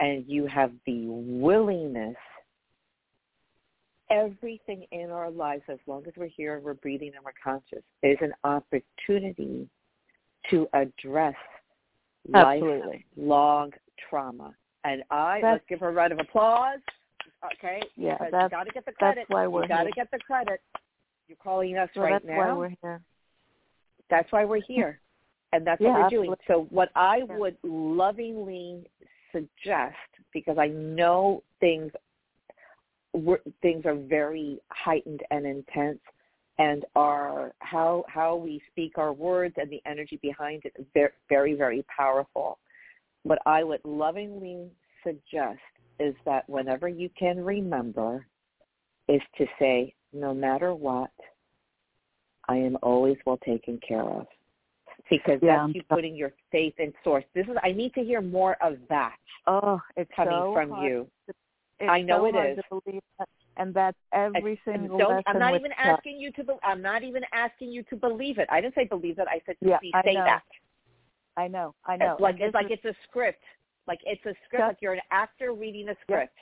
[0.00, 2.16] and you have the willingness.
[4.10, 7.84] Everything in our lives, as long as we're here and we're breathing and we're conscious,
[8.02, 9.68] is an opportunity
[10.50, 11.36] to address
[12.34, 13.04] Absolutely.
[13.16, 13.72] lifelong
[14.08, 14.52] trauma.
[14.82, 16.80] And I That's- let's give her a round of applause.
[17.54, 19.28] Okay, Yeah, you that's- got to get the that's credit.
[19.30, 19.92] why we're you got to here.
[19.94, 20.60] get the credit.
[21.28, 22.36] You're calling us so right that's now.
[22.36, 23.00] why we're here
[24.08, 25.00] That's why we're here.
[25.52, 26.34] And that's Yeah, what we're doing.
[26.48, 28.90] So what I would lovingly
[29.32, 29.96] suggest,
[30.32, 31.92] because I know things
[33.60, 36.00] things are very heightened and intense,
[36.58, 40.74] and our how how we speak our words and the energy behind it
[41.28, 42.58] very very powerful.
[43.22, 44.70] What I would lovingly
[45.04, 45.58] suggest
[45.98, 48.26] is that whenever you can remember,
[49.08, 51.10] is to say, no matter what,
[52.48, 54.26] I am always well taken care of.
[55.08, 55.62] Because Yeah.
[55.66, 57.24] that's you putting your faith in source.
[57.34, 60.90] This is I need to hear more of that oh it's coming so from hard.
[60.90, 61.10] you.
[61.28, 62.64] it's I know so it is.
[62.70, 63.28] to believe that.
[63.56, 65.98] and that's every And single don't, I'm not even Chuck.
[65.98, 66.44] asking you to.
[66.44, 68.48] Be, I'm not even asking you to believe it.
[68.50, 69.26] I didn't say believe it.
[69.28, 70.24] I said Yeah, please I say know.
[70.24, 70.42] that.
[71.36, 73.42] i know i uh, know It's like And it's like is- it's a script.
[73.86, 74.60] Like it's a script.
[74.62, 76.36] Chuck- Like you're an actor reading a script.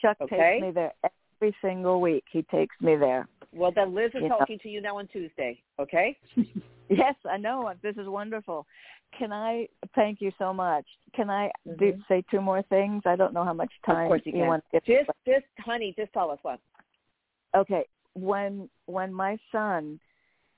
[0.00, 0.36] Chuck Okay.
[0.36, 0.92] takes me there
[1.40, 2.24] every single week.
[2.32, 3.28] He takes me there.
[3.52, 4.28] Well, then Liz is Yeah.
[4.28, 5.62] talking to you now on Tuesday.
[5.78, 6.16] Okay.
[6.90, 7.70] Yes, I know.
[7.82, 8.66] This is wonderful.
[9.12, 10.86] Can I thank you so much?
[11.12, 12.06] Can I do, Mhm.
[12.08, 13.02] say two more things?
[13.04, 14.46] I don't know how much time of course you can.
[14.46, 14.84] want to get.
[14.84, 16.60] just, just, honey, just tell us what.
[17.54, 17.84] Okay,
[18.14, 20.00] when when my son,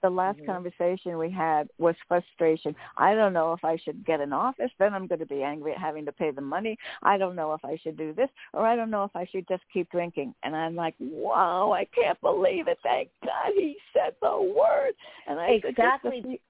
[0.02, 0.46] the last Mhm.
[0.46, 2.74] conversation we had was frustration.
[2.96, 4.70] I don't know if I should get an office.
[4.78, 6.78] Then I'm going to be angry at having to pay the money.
[7.02, 9.46] I don't know if I should do this, or I don't know if I should
[9.48, 10.34] just keep drinking.
[10.42, 12.78] And I'm like, wow, I can't believe it.
[12.82, 14.94] Thank God he said the word.
[15.26, 16.40] And I just Exactly.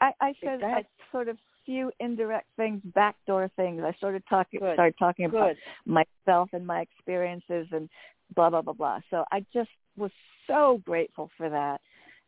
[0.00, 3.82] I, I said a Exact- sort of few indirect things, backdoor things.
[3.84, 4.74] I started talking, Good.
[4.74, 5.54] started talking about
[5.86, 7.88] myself and my experiences and
[8.34, 9.00] blah blah blah blah.
[9.10, 10.10] So I just was
[10.48, 11.80] so grateful for that.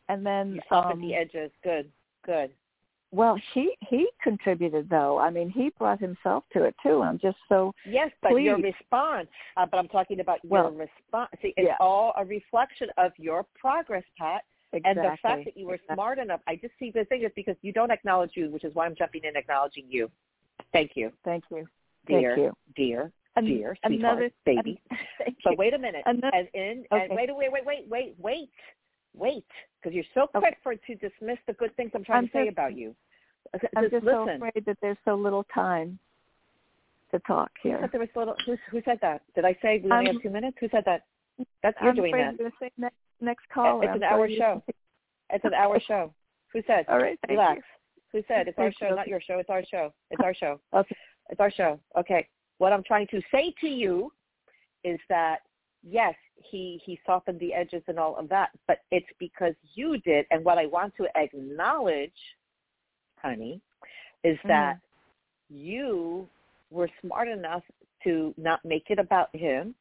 [0.09, 1.51] And then You softened um, the edges.
[1.63, 1.91] Good.
[2.27, 2.51] Good.
[3.13, 5.19] well, he he contributed though.
[5.19, 7.03] I mean, he brought himself to it too.
[7.03, 8.73] I'm just so Yes, but your Please.
[8.81, 9.29] response.
[9.57, 11.31] Uh, but I'm talking about Well, your response.
[11.43, 11.77] See, it's yeah.
[11.81, 14.43] all a reflection of your progress, Pat.
[14.73, 15.03] exactly.
[15.03, 15.95] And the fact that you were exactly.
[15.97, 18.75] smart enough, I just see the thing is because you don't acknowledge you, which is
[18.75, 20.11] why I'm jumping in acknowledging you.
[20.73, 21.67] Thank you, Thank you.
[22.07, 22.53] dear, Thank you.
[22.75, 24.81] dear, An- dear, another baby.
[25.19, 27.05] Thank But wait a minute, Another- and in Okay.
[27.05, 28.51] and wait, wait, wait, wait, wait, wait,
[29.17, 29.47] wait,
[29.81, 30.41] because you're so Okay.
[30.41, 32.95] quick for to dismiss the good things I'm trying I'm to say about you.
[33.53, 35.99] I'm just just so afraid that there's so little time
[37.11, 37.79] to talk Who here.
[37.81, 38.35] said there was a little?
[38.47, 39.23] Who, who said that?
[39.35, 40.57] Did I say we only have two minutes?
[40.61, 41.05] Who said that?
[41.63, 42.29] That's you're I'm doing afraid that.
[42.31, 43.85] I'm going to say next next caller.
[43.85, 44.63] It's I'm an hour show.
[45.31, 46.13] It's an hour show.
[46.53, 46.87] Who said?
[46.89, 47.19] All right.
[47.29, 47.61] Relax.
[48.13, 48.49] Who said?
[48.49, 48.97] It's our show, you.
[48.97, 49.39] not your show.
[49.39, 49.93] It's our show.
[50.11, 50.61] It's our show.
[50.73, 50.97] Okay.
[51.31, 51.81] It's our show.
[51.99, 52.29] Okay.
[52.59, 54.13] What I'm trying to say to you
[54.85, 55.39] is that
[55.89, 60.27] yes, he he softened the edges and all of that, but it's because you did.
[60.31, 62.13] And what I want to acknowledge,
[63.17, 63.61] honey,
[64.23, 64.49] is Mm-hmm.
[64.49, 64.79] that
[65.51, 66.29] you
[66.71, 67.63] were smart enough
[68.03, 69.75] to not make it about him,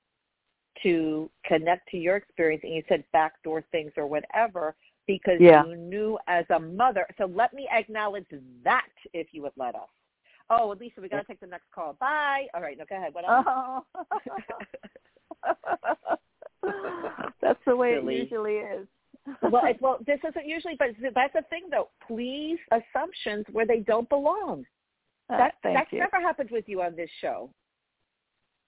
[0.82, 5.66] to connect to your experience, and you said backdoor things or whatever because Yeah.
[5.66, 7.06] you knew as a mother.
[7.18, 8.26] So let me acknowledge
[8.64, 9.90] that if you would let us.
[10.50, 11.94] Oh, Lisa, we got to take the next call.
[11.94, 12.48] Bye.
[12.54, 13.14] All right, no, go ahead.
[13.14, 13.46] What else?
[13.48, 13.86] Oh.
[17.42, 18.16] That's the way Silly.
[18.16, 18.88] it usually is.
[19.52, 21.90] well, it, well, this isn't usually, but that's the thing, though.
[22.08, 24.66] Please assumptions where they don't belong.
[25.30, 26.00] Uh, That that's you.
[26.00, 27.50] never happened with you on this show.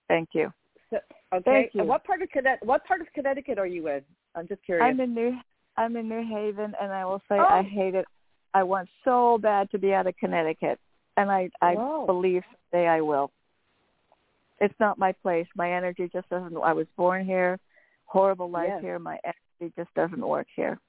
[0.07, 0.51] Thank you.
[0.89, 0.97] So,
[1.33, 1.43] okay.
[1.45, 1.81] Thank you.
[1.81, 2.67] And what part of Connecticut?
[2.67, 4.01] What part of Connecticut are you in?
[4.35, 4.85] I'm just curious.
[4.85, 5.37] I'm in New
[5.77, 7.45] I'm in New Haven, and I will say Oh.
[7.45, 8.05] I hate it.
[8.53, 10.79] I want so bad to be out of Connecticut,
[11.17, 12.05] and I I Whoa.
[12.05, 13.31] believe someday I will.
[14.59, 15.47] It's not my place.
[15.55, 16.55] My energy just doesn't.
[16.57, 17.59] I was born here,
[18.05, 18.81] horrible life Yes.
[18.81, 18.99] here.
[18.99, 20.79] My energy just doesn't work here.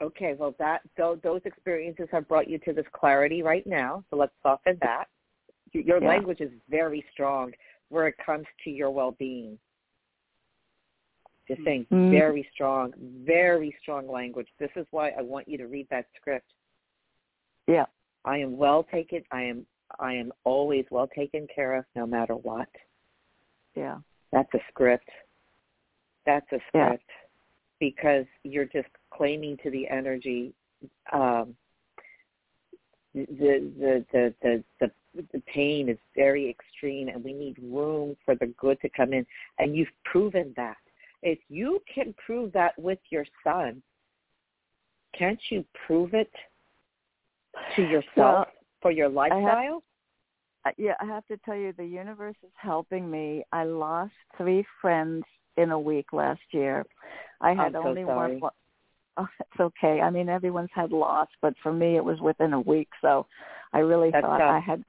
[0.00, 4.02] Okay, well, that tho- those experiences have brought you to this clarity right now.
[4.10, 5.08] So let's soften that.
[5.72, 6.08] Your Yeah.
[6.08, 7.54] language is very strong
[7.88, 9.58] where it comes to your well-being.
[11.46, 12.10] Just saying, Mm.
[12.10, 14.52] very strong, very strong language.
[14.58, 16.52] This is why I want you to read that script.
[17.66, 17.86] Yeah.
[18.24, 19.24] I am well taken.
[19.30, 19.66] I am.
[19.98, 22.68] I am always well taken care of, no matter what.
[23.74, 23.98] Yeah.
[24.32, 25.08] That's a script.
[26.26, 26.88] That's a Yeah.
[26.88, 27.10] script
[27.80, 30.54] because you're just claiming to the energy.
[31.12, 31.56] Um,
[33.14, 33.26] the,
[33.78, 34.90] the the the the
[35.32, 39.26] the pain is very extreme, and we need room for the good to come in.
[39.58, 40.76] And you've proven that.
[41.22, 43.82] If you can prove that with your son,
[45.16, 46.32] can't you prove it
[47.76, 48.46] to yourself Well,
[48.82, 49.82] for your have- lifestyle?
[50.64, 53.42] Uh, yeah, I have to tell you, the universe is helping me.
[53.52, 55.24] I lost three friends
[55.56, 56.84] in a week last year.
[57.40, 58.38] I had so only sorry.
[58.38, 58.50] one.
[59.18, 60.00] Oh, it's okay.
[60.00, 62.88] I mean, everyone's had loss, but for me, it was within a week.
[63.02, 63.26] So,
[63.74, 64.50] I really That's thought tough.
[64.50, 64.82] I had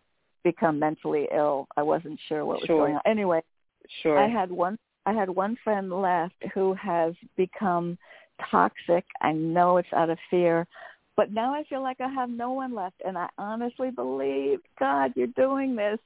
[0.45, 1.67] become mentally ill.
[1.75, 2.77] I wasn't sure what was Sure.
[2.85, 3.01] going on.
[3.05, 3.41] Anyway,
[4.01, 4.17] Sure.
[4.17, 4.79] I had one.
[5.05, 7.97] I had one friend left who has become
[8.49, 9.03] toxic.
[9.19, 10.65] I know it's out of fear,
[11.15, 15.13] but now I feel like I have no one left, and I honestly believe God,
[15.15, 15.99] you're doing this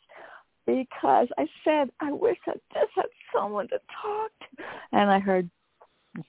[0.66, 5.49] because I said I wish I just had someone to talk to, and I heard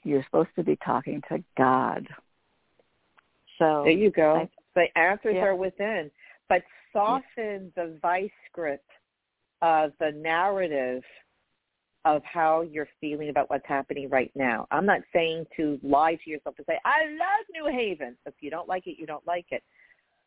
[0.04, 2.06] you're supposed to be talking to God.
[3.58, 4.36] So There you go.
[4.36, 5.46] I- the answers Yeah.
[5.46, 6.10] are within.
[6.48, 6.62] But
[6.92, 8.84] soften the vice grip
[9.60, 11.04] of the narrative
[12.08, 14.66] of how you're feeling about what's happening right now.
[14.70, 18.16] I'm not saying to lie to yourself to say, I love New Haven.
[18.24, 19.62] If you don't like it, you don't like it.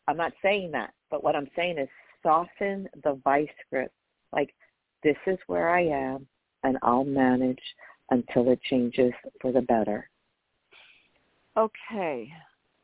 [0.07, 0.93] I'm not saying that.
[1.09, 1.89] But what I'm saying is
[2.21, 3.91] soften the vice grip.
[4.31, 4.53] Like,
[5.03, 6.27] this is where I am,
[6.63, 7.57] and I'll manage
[8.11, 9.11] until it changes
[9.41, 10.07] for the better.
[11.57, 12.31] okay.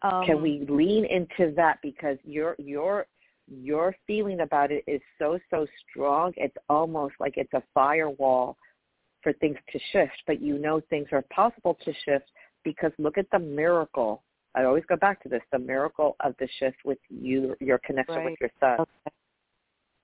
[0.04, 3.08] Um, can we lean into that because your your
[3.48, 8.58] your feeling about it is so so strong it's almost like it's a firewall
[9.28, 12.32] for things to shift but you know things are possible to shift
[12.64, 14.24] because look at the miracle
[14.56, 18.16] i always go back to this the miracle of the shift with you your connection
[18.16, 18.26] right.
[18.26, 19.16] with your son okay.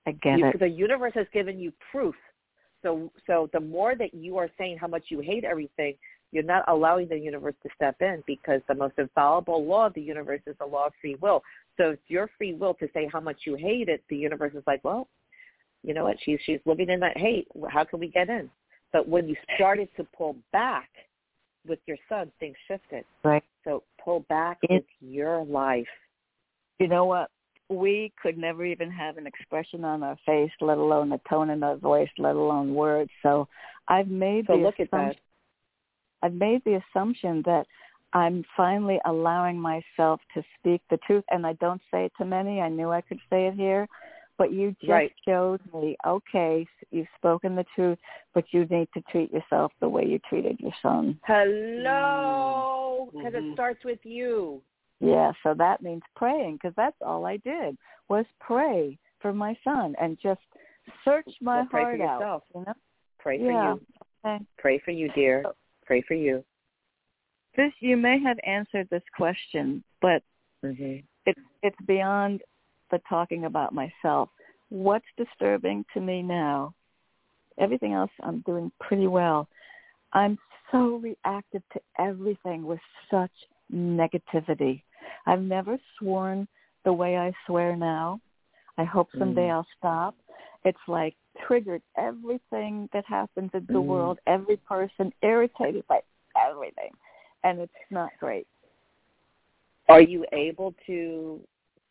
[0.06, 2.14] i get you, it the universe has given you proof
[2.82, 5.94] so so the more that you are saying how much you hate everything
[6.30, 10.02] you're not allowing the universe to step in because the most infallible law of the
[10.02, 11.44] universe is the law of free will.
[11.76, 14.02] So it's your free will to say how much you hate it.
[14.10, 15.06] The universe is like, well,
[15.84, 16.16] you know what?
[16.24, 17.46] She's she's living in that hate.
[17.70, 18.50] How can we get in?
[18.94, 20.88] But when you started to pull back
[21.66, 23.04] with your son, things shifted.
[23.24, 23.42] Right.
[23.64, 25.88] So pull back it, with your life.
[26.78, 27.28] You know what?
[27.68, 31.64] We could never even have an expression on our face, let alone a tone in
[31.64, 33.10] our voice, let alone words.
[33.20, 33.48] So
[33.88, 35.16] I've made so the look assumption, at
[36.22, 36.26] that.
[36.26, 37.66] I've made the assumption that
[38.12, 42.60] I'm finally allowing myself to speak the truth, and I don't say it to many.
[42.60, 43.88] I knew I could say it here,
[44.38, 45.12] but you just right.
[45.26, 47.98] showed me, okay, you've spoken the truth,
[48.34, 51.18] but you need to treat yourself the way you treated your son.
[51.24, 53.50] Hello, because Mm-hmm.
[53.50, 54.60] it starts with you.
[55.00, 57.76] Yeah, so that means praying, because that's all I did
[58.08, 60.40] was pray for my son and just
[61.04, 62.20] search my well, pray heart for out.
[62.20, 62.42] yourself.
[62.54, 62.74] You know?
[63.18, 63.74] Pray for yeah.
[63.74, 63.80] you.
[64.24, 64.44] Okay.
[64.58, 65.44] Pray for you, dear.
[65.84, 66.44] Pray for you.
[67.56, 70.22] This you may have answered this question, but
[70.64, 71.00] Mm-hmm.
[71.26, 72.40] it's it's beyond
[72.90, 74.28] the talking about myself.
[74.68, 76.74] What's disturbing to me now?
[77.58, 79.48] Everything else I'm doing pretty well.
[80.12, 80.38] I'm
[80.72, 82.80] so reactive to everything with
[83.10, 83.30] such
[83.72, 84.82] negativity.
[85.26, 86.48] I've never sworn
[86.84, 88.20] the way I swear now.
[88.76, 89.52] I hope someday Mm.
[89.52, 90.16] I'll stop.
[90.64, 91.14] It's like
[91.46, 93.86] triggered everything that happens in the Mm.
[93.86, 96.02] world, every person irritated by
[96.36, 96.92] everything.
[97.42, 98.46] And it's not great.
[99.88, 101.46] Are you able to?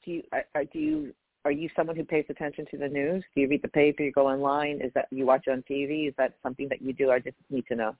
[0.05, 0.23] Do you?
[0.31, 1.13] Are, do you?
[1.45, 3.23] Are you someone who pays attention to the news?
[3.35, 4.03] Do you read the paper?
[4.03, 4.79] You go online?
[4.81, 6.07] Is that you watch it on TV?
[6.07, 7.11] Is that something that you do?
[7.11, 7.95] I just need to know.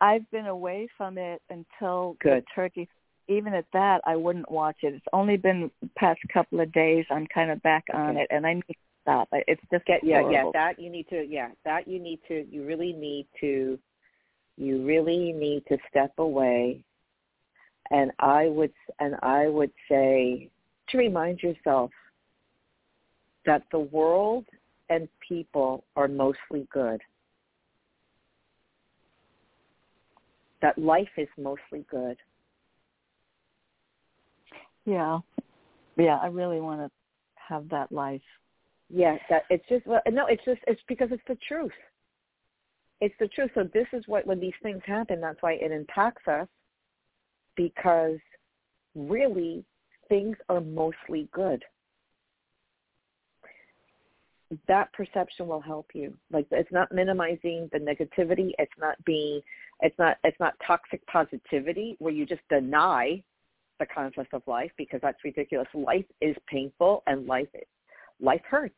[0.00, 2.42] I've been away from it until Good.
[2.42, 2.88] the turkey.
[3.28, 4.94] Even at that, I wouldn't watch it.
[4.94, 7.06] It's only been the past couple of days.
[7.10, 9.28] I'm kind of back on it, and I need to stop.
[9.32, 10.50] It's just Get yeah, yeah.
[10.52, 11.24] That you need to.
[11.26, 12.46] Yeah, that you need to.
[12.50, 13.78] You really need to.
[14.56, 16.84] You really need to step away.
[17.90, 18.72] And I would.
[18.98, 20.50] And I would say
[20.90, 21.90] to remind yourself
[23.46, 24.44] that the world
[24.90, 27.00] and people are mostly good.
[30.62, 32.16] That life is mostly good.
[34.86, 35.18] Yeah,
[35.96, 36.16] yeah.
[36.16, 36.90] I really want to
[37.36, 38.20] have that life.
[38.90, 41.72] Yeah, that it's just well, no, it's just it's because it's the truth.
[43.00, 43.50] It's the truth.
[43.54, 46.48] So this is what when these things happen, that's why it impacts us
[47.56, 48.18] because
[48.94, 49.64] really
[50.08, 51.62] things are mostly good.
[54.68, 56.16] That perception will help you.
[56.30, 58.52] Like it's not minimizing the negativity.
[58.58, 59.40] It's not being.
[59.80, 60.18] It's not.
[60.22, 63.22] It's not toxic positivity where you just deny
[63.80, 65.66] the concept of life because that's ridiculous.
[65.74, 67.48] Life is painful and life
[68.20, 68.74] life hurts.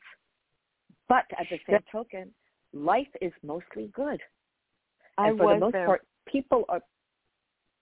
[1.08, 2.30] But at the same token,
[2.72, 4.20] life is mostly good.
[5.18, 5.86] I and for was the most there.
[5.86, 6.82] part, people are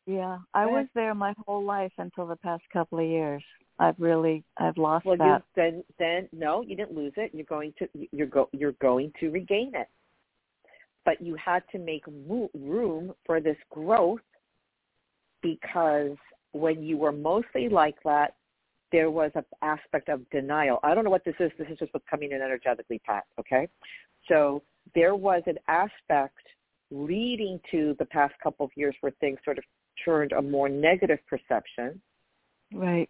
[0.06, 3.42] yeah, I was there my whole life until the past couple of years.
[3.78, 5.16] I've really, I've lost well.
[5.16, 5.42] You that.
[5.56, 7.30] then then no, you didn't lose it.
[7.32, 9.88] You're going to you're go you're going to regain it.
[11.04, 12.04] But you had to make
[12.54, 14.20] room for this growth
[15.42, 16.16] because
[16.52, 18.36] when you were mostly like that,
[18.92, 20.78] there was an aspect of denial.
[20.82, 21.50] I don't know what this is.
[21.58, 23.24] This is just what's coming in energetically, Pat.
[23.40, 23.68] Okay,
[24.28, 24.62] so
[24.94, 26.38] there was an aspect
[26.90, 29.64] leading to the past couple of years where things sort of
[30.04, 32.00] turned a more negative perception.
[32.72, 33.08] Right.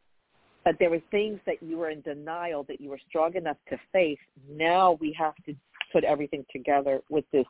[0.65, 3.79] But there were things that you were in denial that you were strong enough to
[3.93, 4.19] face.
[4.51, 5.55] Now we have to
[5.93, 7.47] put everything together with this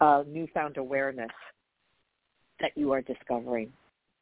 [0.00, 1.30] uh, newfound awareness
[2.60, 3.72] that you are discovering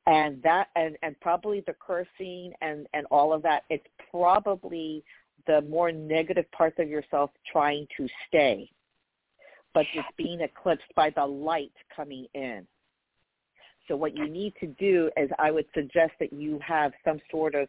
[0.09, 5.05] and that and and probably the cursing and and all of that it's probably
[5.47, 8.69] the more negative parts of yourself trying to stay
[9.75, 12.67] but it's being eclipsed by the light coming in
[13.89, 17.55] so what you need to do is i would suggest that you have some sort
[17.55, 17.67] of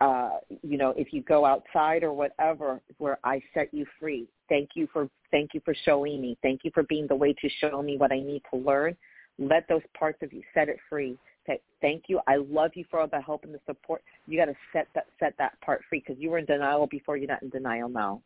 [0.00, 4.26] uh you know if you go outside or whatever where i set you free.
[4.48, 6.36] Thank you for thank you for showing me.
[6.42, 8.96] Thank you for being the way to show me what i need to learn.
[9.38, 11.16] Let those parts of you set it free.
[11.46, 12.20] Say thank you.
[12.26, 14.02] I love you for all the help and the support.
[14.26, 17.16] You got to set that set that part free because you were in denial before.
[17.16, 18.20] You're not in denial now.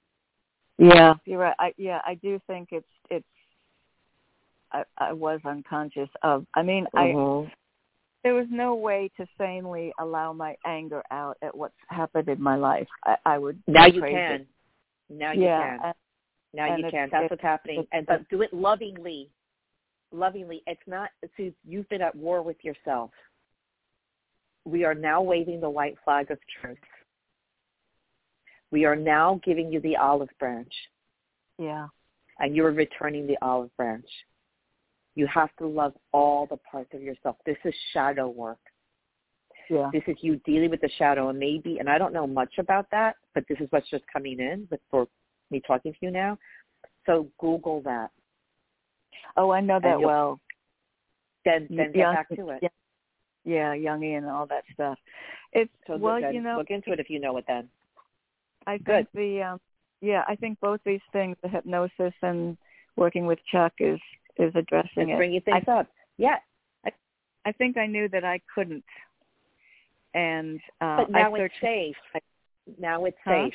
[0.78, 1.54] Yeah, you're right.
[1.58, 3.24] I, yeah, I do think it's it's.
[4.72, 6.46] I, I was unconscious of.
[6.54, 7.50] I mean, I Mhm.
[8.24, 12.56] there was no way to sanely allow my anger out at what's happened in my
[12.56, 12.88] life.
[13.04, 14.16] I, I would now you crazy.
[14.16, 14.46] can.
[15.08, 15.86] Now you yeah, can.
[15.86, 15.94] and-
[16.54, 17.08] Now and you can.
[17.10, 17.78] That's it's- what's happening.
[17.80, 19.30] it's- And but do it lovingly.
[20.12, 20.62] Lovingly.
[20.66, 23.10] It's not see you've been at war with yourself.
[24.64, 26.78] We are now waving the white flag of truth.
[28.72, 30.72] We are now giving you the olive branch
[31.58, 31.86] yeah,
[32.40, 34.08] and you are returning the olive branch.
[35.16, 37.36] You have to love all the parts of yourself.
[37.44, 38.58] This is shadow work.
[39.68, 42.58] yeah, This is you dealing with the shadow and maybe and I don't know much
[42.58, 45.08] about that, but this is what's just coming in with for
[45.50, 46.38] me talking to you now.
[47.06, 48.10] So Google that.
[49.36, 50.38] Oh, I know that well.
[51.44, 52.60] Then then get back to it.
[52.62, 52.68] Yeah,
[53.44, 54.98] yeah, Jungian and all that stuff.
[55.52, 57.68] It's So well, you know, look into it if you know it then.
[58.66, 59.06] I think Good.
[59.14, 59.60] the um
[60.02, 62.58] yeah, I think both these things, the hypnosis and
[62.96, 64.00] working with Chuck is
[64.38, 65.16] is addressing It's it.
[65.16, 65.86] bringing things up.
[66.18, 66.36] Yeah.
[67.44, 68.84] I think I knew that I couldn't.
[70.14, 71.96] And uh But now I it's searched safe.
[72.78, 73.44] Now it's Huh?
[73.44, 73.54] safe.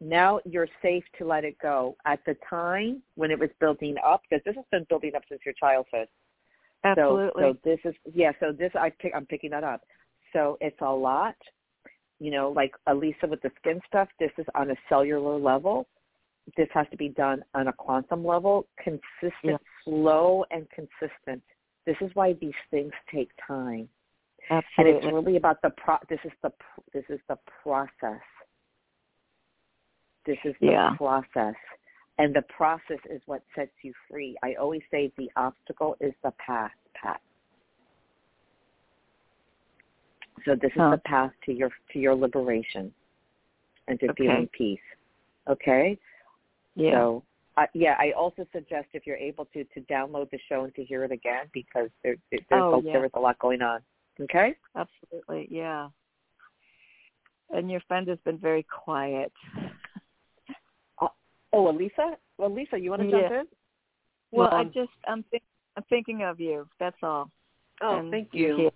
[0.00, 1.96] Now you're safe to let it go.
[2.06, 5.40] At the time when it was building up, because this has been building up since
[5.44, 6.08] your childhood.
[6.84, 7.42] absolutely.
[7.42, 8.32] So, so this is yeah.
[8.40, 9.82] So this I pick, I'm picking that up.
[10.32, 11.36] So it's a lot.
[12.20, 14.08] You know, like Alyssa with the skin stuff.
[14.18, 15.86] This is on a cellular level.
[16.56, 19.56] This has to be done on a quantum level, consistent, Yeah.
[19.84, 21.42] Slow, and consistent.
[21.86, 23.88] This is why these things take time,
[24.50, 24.96] and absolutely.
[25.08, 25.96] it's really about the pro.
[26.08, 26.52] This is the
[26.92, 28.20] this is the process.
[30.26, 30.94] This is the Yeah.
[30.96, 31.54] process.
[32.18, 34.36] And the process is what sets you free.
[34.42, 37.22] I always say the obstacle is the path, Pat.
[40.44, 40.90] So this is Huh.
[40.90, 42.92] the path to your to your liberation
[43.88, 44.24] and to Okay.
[44.24, 44.80] feeling peace.
[45.48, 45.98] Okay?
[46.74, 46.92] yeah.
[46.92, 47.24] So
[47.60, 50.84] uh, yeah, I also suggest if you're able to to download the show and to
[50.84, 52.92] hear it again because there, there there's Oh, a, yeah.
[52.92, 53.80] there was a lot going on.
[54.20, 54.56] Okay?
[54.76, 55.88] Absolutely, yeah.
[57.50, 59.32] And your friend has been very quiet.
[61.52, 62.14] Oh, Alyssa?
[62.38, 63.40] Well, Lisa, you want to jump Yeah.
[63.40, 63.46] in?
[64.30, 65.42] Well, I Um, just I'm think,
[65.76, 66.68] I'm thinking of you.
[66.78, 67.30] That's all.
[67.80, 68.70] Oh, And thank you.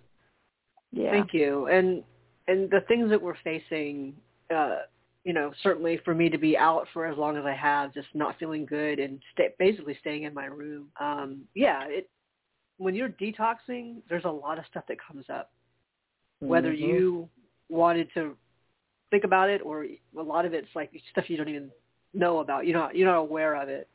[0.91, 1.11] Yeah.
[1.11, 1.67] Thank you.
[1.67, 2.03] And
[2.47, 4.15] and the things that we're facing,
[4.49, 4.83] uh,
[5.25, 8.07] you know, certainly for me to be out for as long as I have, just
[8.13, 10.87] not feeling good and stay, basically staying in my room.
[10.99, 12.09] Um, yeah, it
[12.77, 15.51] when you're detoxing, there's a lot of stuff that comes up.
[16.39, 16.77] Whether Mhm.
[16.79, 17.29] you
[17.69, 18.37] wanted to
[19.09, 21.71] think about it or a lot of it's like stuff you don't even
[22.13, 22.67] know about.
[22.67, 23.89] You're not you're not aware of it.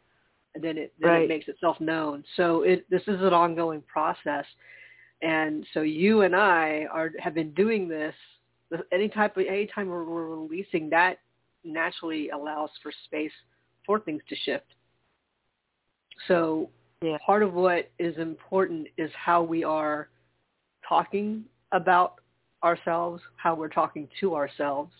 [0.57, 1.23] And then it then Right.
[1.23, 2.25] it makes itself known.
[2.37, 4.47] So it this is an ongoing process.
[5.23, 8.15] And so you and I are have been doing this.
[8.93, 11.19] Any type of any time we're, we're releasing that
[11.65, 13.33] naturally allows for space
[13.85, 14.67] for things to shift.
[16.29, 16.71] So
[17.03, 17.17] Yeah.
[17.25, 20.09] part of what is important is how we are
[20.87, 22.21] talking about
[22.63, 24.93] ourselves, how we're talking to ourselves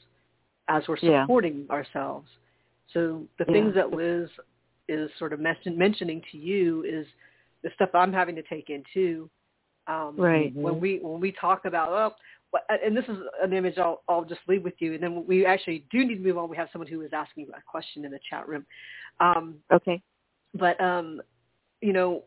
[0.69, 1.23] as we're Yeah.
[1.25, 2.29] supporting ourselves.
[2.93, 3.53] So the Yeah.
[3.53, 4.31] things that Liz
[4.89, 7.07] is sort of mention, mentioning to you is
[7.63, 9.31] the stuff I'm having to take in too.
[9.87, 10.55] Um, Right.
[10.55, 12.17] When we when we talk about oh,
[12.69, 15.85] and this is an image I'll I'll just leave with you, and then we actually
[15.91, 16.49] do need to move on.
[16.49, 18.67] We have someone who is asking a question in the chat room.
[19.21, 20.03] Um, Okay.
[20.55, 21.21] but um,
[21.81, 22.25] you know,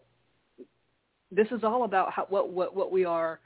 [1.32, 3.39] this is all about how, what what what we are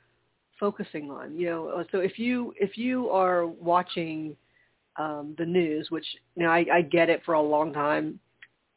[0.59, 1.37] focusing on.
[1.37, 4.35] You know, so if you if you are watching
[4.97, 6.05] um, the news, which
[6.35, 8.19] you know I, I get it for a long time.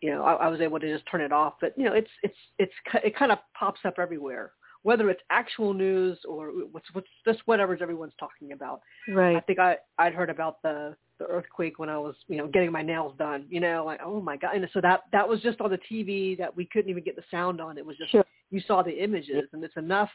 [0.01, 2.11] You know, I, I was able to just turn it off, but you know, it's
[2.23, 2.73] it's it's
[3.05, 4.53] it kind of pops up everywhere,
[4.83, 8.81] whether it's actual news or what's what's just whatever's everyone's talking about.
[9.09, 9.37] Right.
[9.37, 12.73] I think I I'd heard about the the earthquake when I was you know getting
[12.73, 13.47] my nails done.
[13.49, 16.37] You know, like oh my god, and so that that was just on the TV
[16.39, 17.77] that we couldn't even get the sound on.
[17.79, 18.25] It was just Sure.
[18.51, 20.11] you saw the images, and it's enough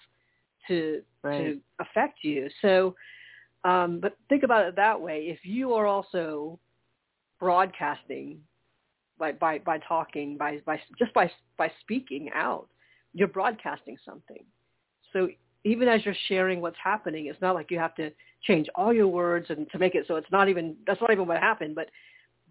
[0.68, 1.38] to Right.
[1.38, 2.49] to affect you.
[2.61, 2.95] So,
[3.63, 5.28] um, but think about it that way.
[5.28, 6.59] If you are also
[7.39, 8.39] broadcasting
[9.20, 12.68] by by by talking by by just by by speaking out,
[13.13, 14.43] you're broadcasting something.
[15.16, 15.30] So
[15.63, 18.11] even as you're sharing what's happening, it's not like you have to
[18.43, 21.26] change all your words and to make it so it's not even that's not even
[21.26, 21.74] what happened.
[21.74, 21.89] But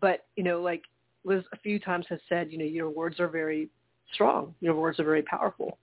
[0.01, 0.83] but you know, like
[1.25, 3.69] Liz a few times has said, you know, your words are very
[4.13, 4.55] strong.
[4.61, 5.79] Your words are very powerful.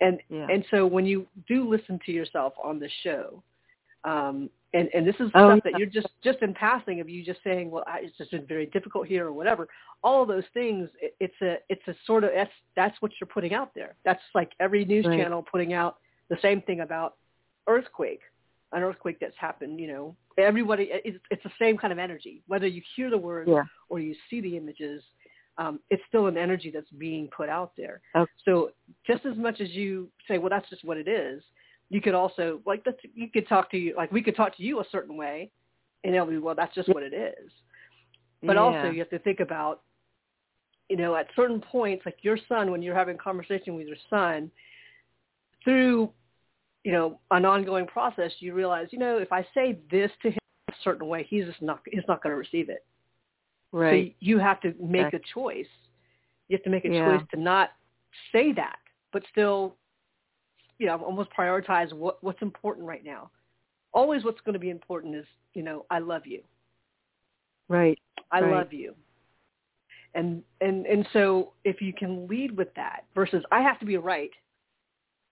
[0.00, 0.46] And Yeah.
[0.48, 3.42] and so when you do listen to yourself on the show,
[4.04, 5.70] um, and and this is Oh, stuff yeah.
[5.70, 8.46] that you're just just in passing of you just saying, well, I, it's just been
[8.46, 9.68] very difficult here or whatever.
[10.02, 13.28] All of those things, it, it's a it's a sort of that's that's what you're
[13.28, 13.94] putting out there.
[14.04, 15.18] That's like every news Right.
[15.18, 15.98] channel putting out
[16.28, 17.16] the same thing about
[17.66, 18.20] earthquake,
[18.72, 19.80] an earthquake that's happened.
[19.80, 22.42] You know, everybody it's, it's the same kind of energy.
[22.46, 23.62] Whether you hear the words Yeah.
[23.88, 25.02] or you see the images,
[25.58, 28.00] um, it's still an energy that's being put out there.
[28.14, 28.30] Okay.
[28.44, 28.70] So
[29.06, 31.42] just as much as you say, well, that's just what it is,
[31.88, 34.62] you could also like that's, you could talk to you like we could talk to
[34.62, 35.50] you a certain way,
[36.04, 37.50] and it'll be well that's just what it is.
[38.42, 38.62] But Yeah.
[38.62, 39.82] also you have to think about,
[40.88, 43.96] you know, at certain points like your son when you're having a conversation with your
[44.10, 44.50] son,
[45.66, 46.12] through,
[46.84, 50.38] you know, an ongoing process, you realize you know if I say this to him
[50.70, 52.86] a certain way, he's just not he's not going to receive it.
[53.72, 54.14] Right.
[54.14, 55.66] So you have to make a choice.
[56.48, 57.04] You have to make a Yeah.
[57.04, 57.72] choice to not
[58.32, 58.78] say that,
[59.12, 59.76] but still,
[60.78, 63.30] you know, almost prioritize what what's important right now.
[63.92, 66.42] Always, what's going to be important is, you know, I love you.
[67.68, 67.98] right.
[68.32, 68.50] I Right.
[68.50, 68.94] love you.
[70.14, 73.96] And and and so if you can lead with that versus I have to be
[73.96, 74.30] right,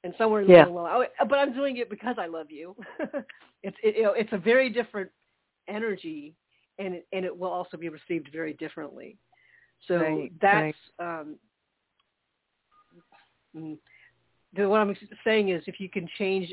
[0.05, 0.65] and somewhere in the Yeah.
[0.65, 2.77] middle, oh, but I'm doing it because I love you.
[3.63, 5.11] it's it, you know it's a very different
[5.67, 6.35] energy,
[6.79, 9.17] and it, and it will also be received very differently.
[9.89, 11.37] So Right, that's um,
[13.57, 13.79] mm,
[14.55, 16.53] the, what I'm saying is if you can change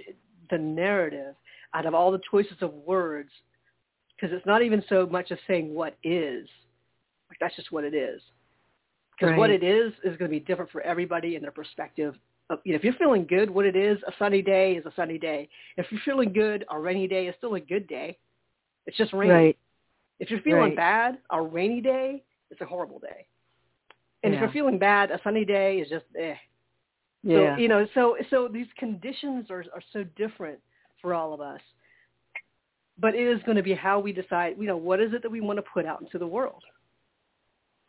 [0.50, 1.36] the narrative
[1.74, 3.30] out of all the choices of words,
[4.16, 6.48] because it's not even so much of saying what is,
[7.30, 8.22] like that's just what it is.
[9.20, 12.16] Because what it is is going to be different for everybody in their perspective.
[12.52, 14.92] Of, you know, if you're feeling good, what it is, a sunny day is a
[14.96, 15.48] sunny day.
[15.78, 18.18] If you're feeling good, a rainy day is still a good day.
[18.86, 19.32] It's just rainy.
[19.34, 19.58] Right.
[20.20, 20.76] If you're feeling Right.
[20.76, 23.26] bad, a rainy day is a horrible day.
[24.24, 26.36] And if you're feeling bad, a sunny day is just eh.
[27.24, 27.56] Yeah.
[27.56, 30.60] So, you know, so so these conditions are are so different
[31.02, 31.62] for all of us.
[33.00, 35.32] But it is going to be how we decide, you know, what is it that
[35.32, 36.64] we want to put out into the world.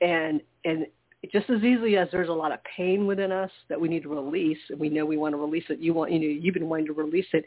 [0.01, 0.87] And and
[1.31, 4.09] just as easily as there's a lot of pain within us that we need to
[4.09, 5.79] release, and we know we want to release it.
[5.79, 7.45] You want, you know, you've been wanting to release it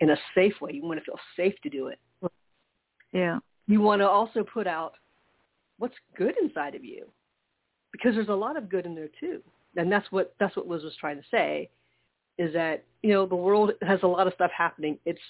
[0.00, 0.72] in a safe way.
[0.72, 1.98] You want to feel safe to do it.
[3.12, 3.38] yeah.
[3.66, 4.94] You want to also put out
[5.78, 7.06] what's good inside of you,
[7.92, 9.42] because there's a lot of good in there too.
[9.76, 11.68] And that's what that's what Liz was trying to say,
[12.38, 14.98] is that you know the world has a lot of stuff happening.
[15.04, 15.20] It's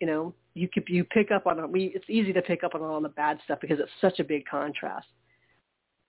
[0.00, 1.70] you know you could you pick up on it.
[1.70, 4.24] We it's easy to pick up on all the bad stuff because it's such a
[4.24, 5.06] big contrast.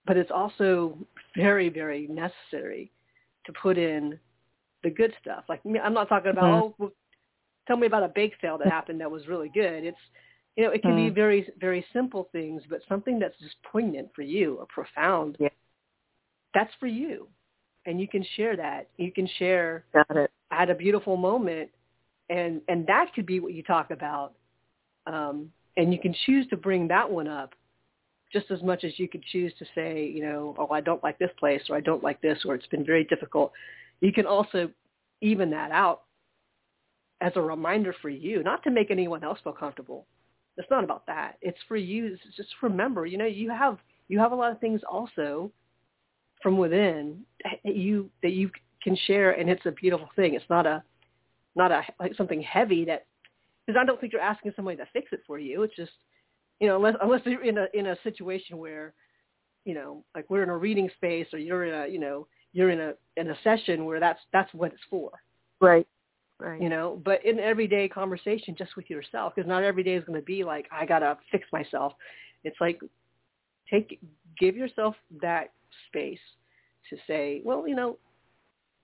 [0.06, 0.98] But it's also
[1.36, 2.90] very very necessary
[3.46, 4.18] to put in
[4.82, 5.44] the good stuff.
[5.48, 6.62] Like I'm not talking about Mhm.
[6.62, 6.92] oh well,
[7.66, 9.84] tell me about a bake sale that happened that was really good.
[9.84, 9.98] It's
[10.56, 11.14] you know it can be Mhm.
[11.14, 15.36] very very simple things, but something that's just poignant for you or profound.
[15.38, 15.48] Yeah.
[16.54, 17.28] That's for you,
[17.86, 18.88] and you can share that.
[18.96, 20.30] You can share Got it.
[20.50, 21.70] at a beautiful moment
[22.28, 24.34] and and that could be what you talk about
[25.06, 27.54] um and you can choose to bring that one up
[28.32, 31.18] just as much as you could choose to say you know oh i don't like
[31.18, 33.52] this place or i don't like this or it's been very difficult.
[34.00, 34.70] You can also
[35.20, 36.02] even that out
[37.20, 40.06] as a reminder for you not to make anyone else feel comfortable.
[40.56, 41.36] It's not about that.
[41.40, 43.78] It's for you it's just remember you know you have
[44.08, 45.50] you have a lot of things also
[46.42, 48.50] from within that you that you
[48.82, 50.34] can share and it's a beautiful thing.
[50.34, 50.82] It's not a
[51.54, 53.06] not a like something heavy that
[53.66, 55.62] because I don't think you're asking somebody to fix it for you.
[55.62, 55.92] It's just
[56.62, 58.94] you know unless unless you're in a in a situation where
[59.64, 62.70] you know like we're in a reading space or you're in a you know you're
[62.70, 65.10] in a in a session where that's that's what it's for.
[65.60, 65.86] Right.
[66.38, 66.60] Right.
[66.60, 70.18] You know, but in everyday conversation just with yourself because not every day is going
[70.18, 71.94] to be like I gotta fix myself.
[72.44, 72.80] It's like
[73.68, 73.98] take
[74.38, 75.52] give yourself that
[75.88, 76.18] space
[76.90, 77.98] to say, well, you know,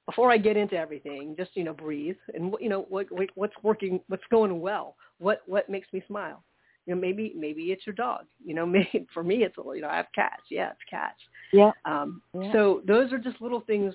[0.07, 3.55] before I get into everything, just you know, breathe and you know what, what what's
[3.63, 6.43] working, what's going well, what what makes me smile.
[6.89, 8.25] You know, maybe maybe it's your dog.
[8.43, 10.43] You know, maybe for me it's a you know I have cats.
[10.51, 11.21] Yeah, it's cats.
[11.53, 11.73] Yeah.
[11.85, 12.51] Um, Yeah.
[12.53, 13.95] So those are just little things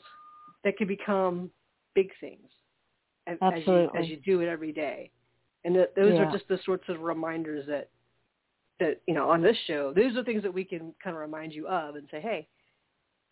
[0.64, 1.50] that can become
[1.96, 2.48] big things
[3.26, 5.10] as, as you as you do it every day,
[5.66, 6.28] and that those Yeah.
[6.28, 7.89] are just the sorts of reminders that
[8.80, 9.91] that you know on this show.
[9.91, 12.48] these are things that we can kind of remind you of and say, hey,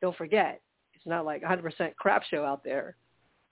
[0.01, 0.59] don't forget,
[0.95, 2.95] it's not like 100% crap show out there.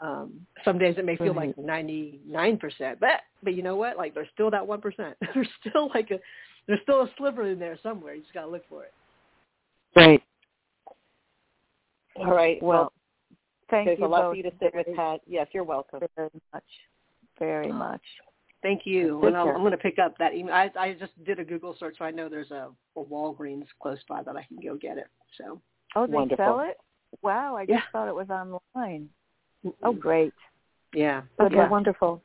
[0.02, 1.56] Um, some days it may feel Right.
[1.58, 3.98] like 99%, but but you know what?
[3.98, 5.16] Like there's still that 1%.
[5.34, 6.20] there's still like a
[6.68, 8.14] there's still a sliver in there somewhere.
[8.14, 8.94] You just got to look for it.
[9.96, 10.22] Right.
[12.16, 12.62] All right.
[12.62, 12.94] Well, Well,
[13.70, 15.22] thank there's you a lot both for you to sit with, Pat.
[15.26, 16.00] Yes, you're welcome.
[16.16, 16.64] very much.
[17.40, 18.02] Very much.
[18.62, 19.24] Thank you.
[19.26, 20.76] And I'll, I'm going to pick up that Emuaid.
[20.76, 24.00] I, I just did a Google search, so I know there's a, a Walgreens close
[24.08, 25.08] by that I can go get it.
[25.38, 25.62] So
[25.96, 26.46] Oh, they Wonderful.
[26.46, 26.78] sell it?
[27.22, 27.82] Wow, I just Yeah.
[27.92, 29.10] thought it was online.
[29.84, 30.34] Oh, great.
[30.94, 31.22] yeah.
[31.40, 31.70] Okay, Yeah.
[31.70, 32.22] wonderful.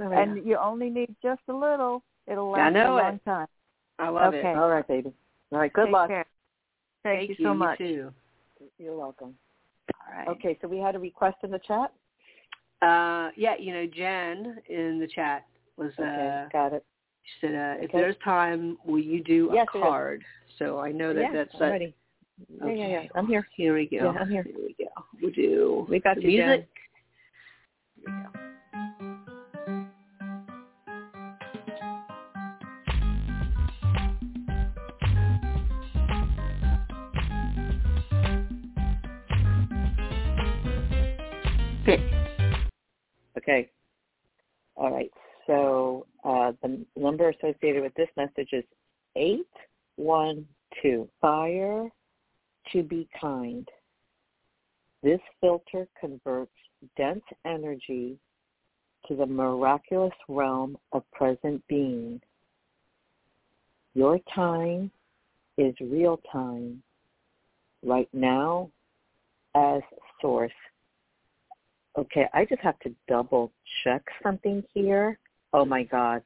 [0.00, 0.28] All right.
[0.28, 2.02] And you only need just a little.
[2.26, 3.02] It'll I last know a it.
[3.02, 3.46] long time.
[3.98, 4.50] I love Okay.
[4.50, 4.56] it.
[4.56, 5.12] All right, baby.
[5.52, 5.72] All right.
[5.72, 6.08] Good Take luck.
[6.08, 6.26] care.
[7.02, 7.78] Thank, you so much.
[7.78, 8.12] too.
[8.78, 9.34] You're welcome.
[9.94, 10.28] All right.
[10.28, 11.92] Okay, so we had a request in the chat.
[12.82, 15.46] Uh, yeah, you know, Jen in the chat
[15.76, 16.84] was uh, Okay, got it.
[17.22, 19.82] she said, uh, if there's time, will you do Yes, a it is.
[19.82, 20.24] card?
[20.58, 21.92] So I know that yeah, that's I'm
[22.62, 22.78] Okay.
[22.78, 23.08] Yeah, yeah, yeah.
[23.14, 23.46] I'm here.
[23.56, 23.96] Here we go.
[23.96, 24.20] Yeah.
[24.20, 24.42] I'm here.
[24.42, 24.90] Here we go.
[25.22, 25.86] We do.
[25.88, 26.68] We got the you, music.
[28.04, 28.04] Jen.
[28.04, 28.30] Here we go.
[41.86, 42.00] Pick.
[43.38, 43.70] Okay.
[44.74, 45.10] All right.
[45.46, 48.64] So uh, the number associated with this message is
[49.14, 51.08] 812.
[51.20, 51.88] Fire
[52.72, 53.68] to be kind.
[55.02, 56.50] This filter converts
[56.96, 58.18] dense energy
[59.06, 62.20] to the miraculous realm of present being.
[63.94, 64.90] Your time
[65.58, 66.82] is real time
[67.84, 68.70] right now
[69.54, 69.80] as
[70.20, 70.52] source.
[71.96, 73.52] Okay, I just have to double
[73.82, 75.18] check something here.
[75.52, 76.22] Oh my God.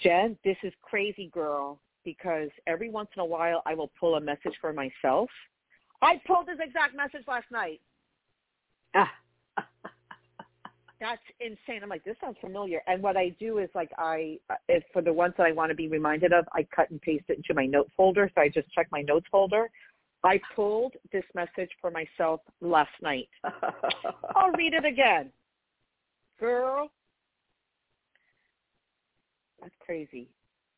[0.00, 4.20] Jen, this is crazy girl because every once in a while I will pull a
[4.20, 5.28] message for myself.
[6.02, 7.80] I pulled this exact message last night.
[8.94, 9.10] Ah.
[11.00, 11.82] That's insane.
[11.82, 12.80] I'm like, this sounds familiar.
[12.86, 14.38] And what I do is like I,
[14.68, 17.24] if for the ones that I want to be reminded of, I cut and paste
[17.28, 18.30] it into my note folder.
[18.34, 19.68] So I just check my notes folder.
[20.22, 23.28] I pulled this message for myself last night.
[24.34, 25.30] I'll read it again.
[26.40, 26.90] Girl,
[29.60, 30.28] that's crazy.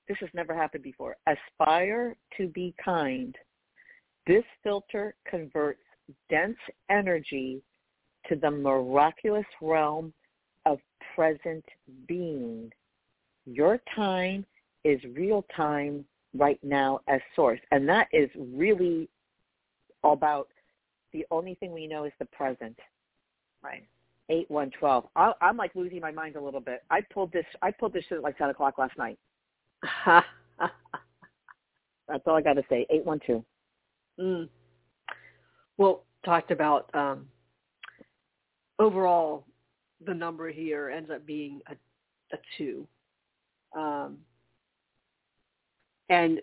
[0.08, 1.16] This has never happened before.
[1.26, 3.36] Aspire to be kind.
[4.26, 5.82] This filter converts
[6.30, 6.56] dense
[6.90, 7.62] energy
[8.28, 10.12] to the miraculous realm
[10.64, 10.78] of
[11.14, 11.64] present
[12.06, 12.72] being.
[13.46, 14.44] Your time
[14.84, 16.04] is real time
[16.34, 17.60] right now as source.
[17.70, 19.08] And that is really
[20.04, 20.48] about
[21.12, 22.78] the only thing we know is the present.
[23.62, 23.84] Right.
[24.28, 25.06] Eight one twelve.
[25.14, 26.82] I'm like losing my mind a little bit.
[26.90, 27.46] I pulled this.
[27.62, 29.18] I pulled this shit at like ten o'clock last night.
[32.08, 32.86] That's all I got to say.
[32.90, 33.44] Eight one two.
[34.18, 34.48] Mm.
[35.76, 37.26] Well, talked about um,
[38.78, 39.44] overall,
[40.04, 41.72] the number here ends up being a,
[42.34, 42.86] a two.
[43.76, 44.18] Um,
[46.08, 46.40] and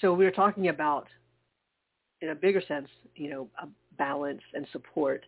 [0.00, 1.06] so we were talking about,
[2.20, 5.24] in a bigger sense, you know, a balance and support,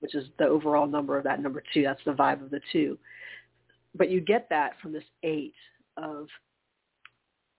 [0.00, 1.82] which is the overall number of that number two.
[1.82, 2.98] That's the vibe of the two.
[3.94, 5.54] But you get that from this eight
[5.96, 6.28] of,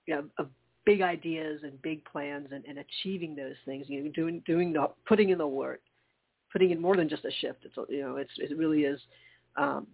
[0.10, 0.47] you know, of
[0.86, 3.86] big ideas and big plans and, and achieving those things.
[3.88, 5.82] You know, doing doing the putting in the work,
[6.51, 7.60] putting in more than just a shift.
[7.64, 8.99] It's you know, it's it really is
[9.55, 9.86] um,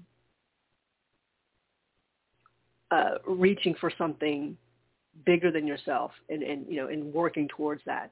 [2.92, 4.58] uh, reaching for something
[5.26, 8.12] bigger than yourself and, and you know and working towards that.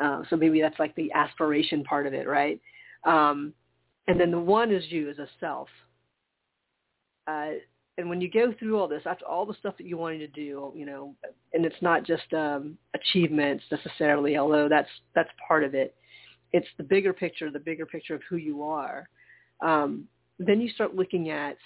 [0.00, 2.60] Uh, so maybe that's like the aspiration part of it, right?
[3.04, 3.52] Um,
[4.06, 5.68] and then the one is you as a self.
[7.26, 7.50] Uh,
[8.00, 10.26] and when you go through all this, after all the stuff that you wanted to
[10.28, 11.14] do, you know,
[11.52, 15.94] and it's not just um, achievements necessarily, although that's that's part of it
[16.52, 19.08] it's the bigger picture, the bigger picture of who you are.
[19.62, 20.06] Um,
[20.38, 21.56] then you start looking at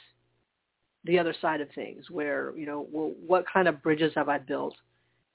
[1.05, 4.39] the other side of things where, you know, well, what kind of bridges have I
[4.39, 4.75] built?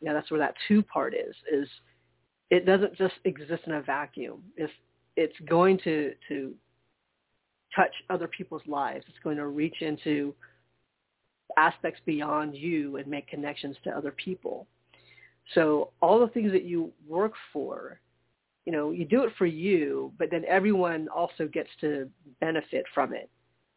[0.02, 1.68] Yeah, that's where that two part is, is
[2.50, 4.44] it doesn't just exist in a vacuum.
[4.56, 4.74] It's,
[5.16, 6.54] it's going to, to
[7.76, 9.06] touch other people's lives.
[9.08, 10.34] It's going to reach into
[11.58, 14.68] aspects beyond you and make connections to other people.
[15.56, 18.00] So all the things that you work for
[18.70, 22.08] you know, you do it for you, but then everyone also gets to
[22.40, 23.28] benefit from it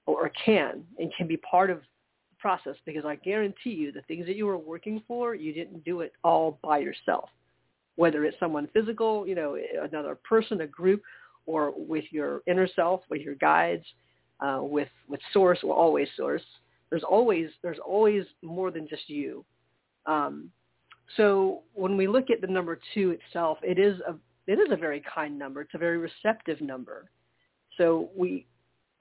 [0.05, 4.03] or, or can and can be part of the process because I guarantee you the
[4.03, 7.31] things that you were working for, you didn't do it all by yourself.
[7.97, 11.03] Whether it's someone physical, you know, another person, a group,
[11.47, 13.85] or with your inner self, with your guides,
[14.41, 16.43] uh, with with source, or always source.
[16.93, 19.47] There's always there's always more than just you.
[20.05, 20.51] Um,
[21.17, 24.15] so when we look at the number two itself, it is a
[24.47, 25.63] it is a very kind number.
[25.63, 27.11] It's a very receptive number.
[27.79, 28.47] So we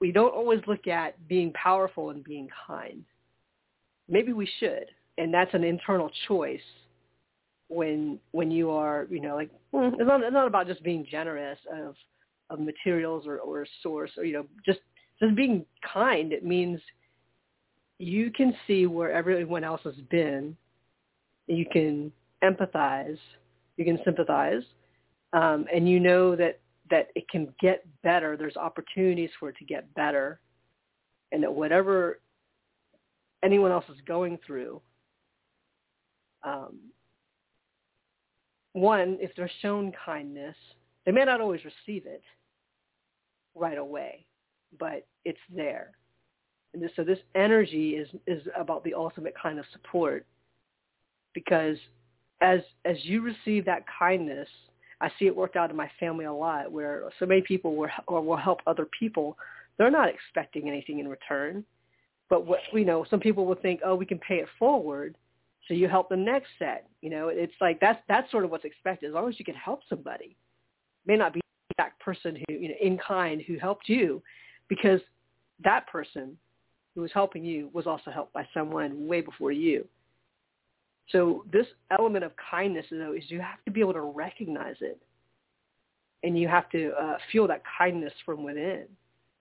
[0.00, 3.04] we don't always look at being powerful and being kind.
[4.08, 4.86] Maybe we should,
[5.18, 6.60] and that's an internal choice.
[7.68, 11.06] When when you are, you know, like mm, it's not it's not about just being
[11.10, 11.94] generous of
[12.48, 14.80] of materials or or source or you know just
[15.20, 16.32] just being kind.
[16.32, 16.80] It means
[18.02, 20.56] you can see where everyone else has been.
[21.46, 23.18] You can empathize.
[23.76, 24.62] You can sympathize
[25.32, 28.36] um, and you know that that it can get better.
[28.36, 30.40] There's opportunities for it to get better,
[31.30, 32.20] and that whatever
[33.42, 34.80] anyone else is going through,
[36.44, 36.78] um,
[38.74, 40.56] one, if they're shown kindness,
[41.06, 42.22] they may not always receive it
[43.54, 44.26] right away,
[44.78, 45.92] but it's there.
[46.74, 50.26] And so this energy is is about the ultimate kind of support,
[51.34, 51.76] because
[52.40, 54.48] as as you receive that kindness
[55.02, 57.88] I see it worked out in my family a lot where so many people will,
[58.06, 59.36] or will help other people.
[59.76, 61.64] They're not expecting anything in return.
[62.30, 65.16] But what you know, some people will think, oh, we can pay it forward.
[65.66, 66.88] So you help the next set.
[67.02, 69.08] You know, it's like that's that's sort of what's expected.
[69.08, 70.36] As long as you can help somebody,
[71.04, 71.40] it may not be
[71.78, 74.22] that person who you know in kind who helped you,
[74.68, 75.00] because
[75.64, 76.36] that person
[76.94, 79.86] who was helping you was also helped by someone way before you.
[81.10, 85.00] So this element of kindness, though, is you have to be able to recognize it,
[86.22, 88.86] and you have to uh, feel that kindness from within.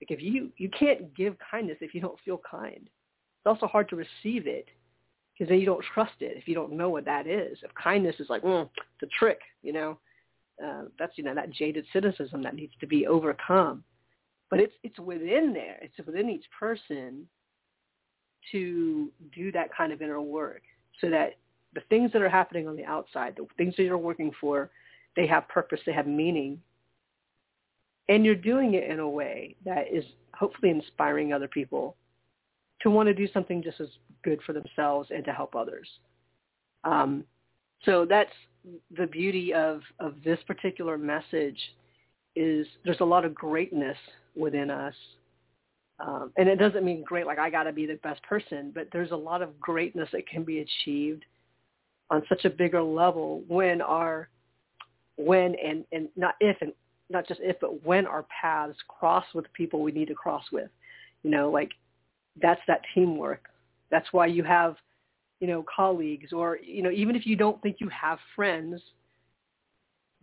[0.02, 2.82] Like if you you can't give kindness if you don't feel kind.
[2.82, 4.68] It's also hard to receive it
[5.34, 7.58] because then you don't trust it if you don't know what that is.
[7.64, 9.98] If kindness is like, mm, it's a trick, you know,
[10.64, 13.84] uh, that's you know that jaded cynicism that needs to be overcome.
[14.50, 15.78] But it's it's within there.
[15.82, 17.28] It's within each person
[18.52, 20.62] to do that kind of inner work
[21.00, 21.36] so that
[21.74, 24.70] the things that are happening on the outside, the things that you're working for,
[25.16, 26.62] they have purpose, they have meaning.
[28.10, 31.96] And you're doing it in a way that is hopefully inspiring other people
[32.82, 33.88] to want to do something just as
[34.24, 35.88] good for themselves and to help others.
[36.84, 37.24] Um,
[37.84, 38.32] so that's
[38.98, 41.58] the beauty of, of this particular message
[42.36, 43.98] is there's a lot of greatness
[44.36, 44.94] within us.
[46.06, 48.88] Um, and it doesn't mean great like I got to be the best person, but
[48.92, 51.26] there's a lot of greatness that can be achieved
[52.10, 54.30] on such a bigger level when our
[55.18, 56.74] when and and not if and
[57.10, 60.70] not just if but when our paths cross with people we need to cross with.
[61.24, 61.72] You know like
[62.42, 63.50] that's that teamwork.
[63.92, 64.78] That's why you have
[65.40, 68.82] you know colleagues or you know even if you don't think you have friends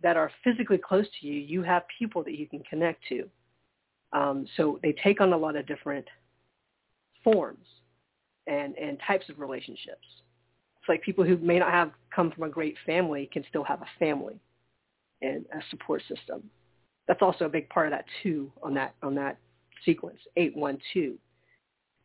[0.01, 3.29] that are physically close to you you have people that you can connect to
[4.13, 6.05] um, so they take on a lot of different
[7.23, 7.65] forms
[8.47, 10.05] and and types of relationships
[10.79, 13.81] It's like people who may not have come from a great family can still have
[13.81, 14.39] a family
[15.21, 16.49] and a support system.
[17.07, 19.37] That's also a big part of that too on that on that
[19.85, 21.17] sequence eight one two,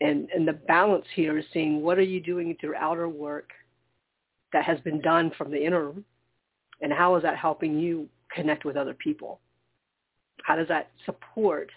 [0.00, 3.50] and and the balance here is seeing what are you doing through outer work
[4.52, 5.92] that has been done from the inner,
[6.80, 9.40] and how is that helping you connect with other people?
[10.42, 11.70] How does that support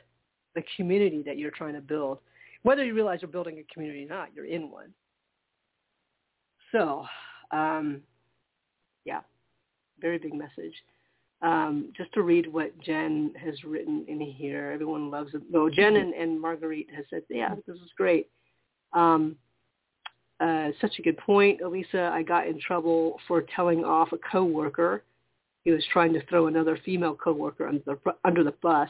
[0.58, 2.18] the community that you're trying to build?
[2.64, 4.92] Whether you realize you're building a community or not, you're in one.
[6.72, 7.06] So,
[7.52, 8.02] um,
[9.06, 9.22] yeah,
[10.02, 10.74] very big message.
[11.44, 14.72] Um, just to read what Jen has written in here.
[14.74, 15.44] Everyone loves it.
[15.52, 18.28] No, Jen and, and Marguerite has said, yeah, this is great.
[18.94, 19.36] Um,
[20.40, 22.12] uh, such a good point, Alyssa.
[22.12, 25.04] I got in trouble for telling off a coworker.
[25.64, 28.90] He was trying to throw another female coworker under the, under the bus.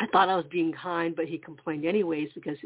[0.00, 2.56] I thought I was being kind, but he complained anyways because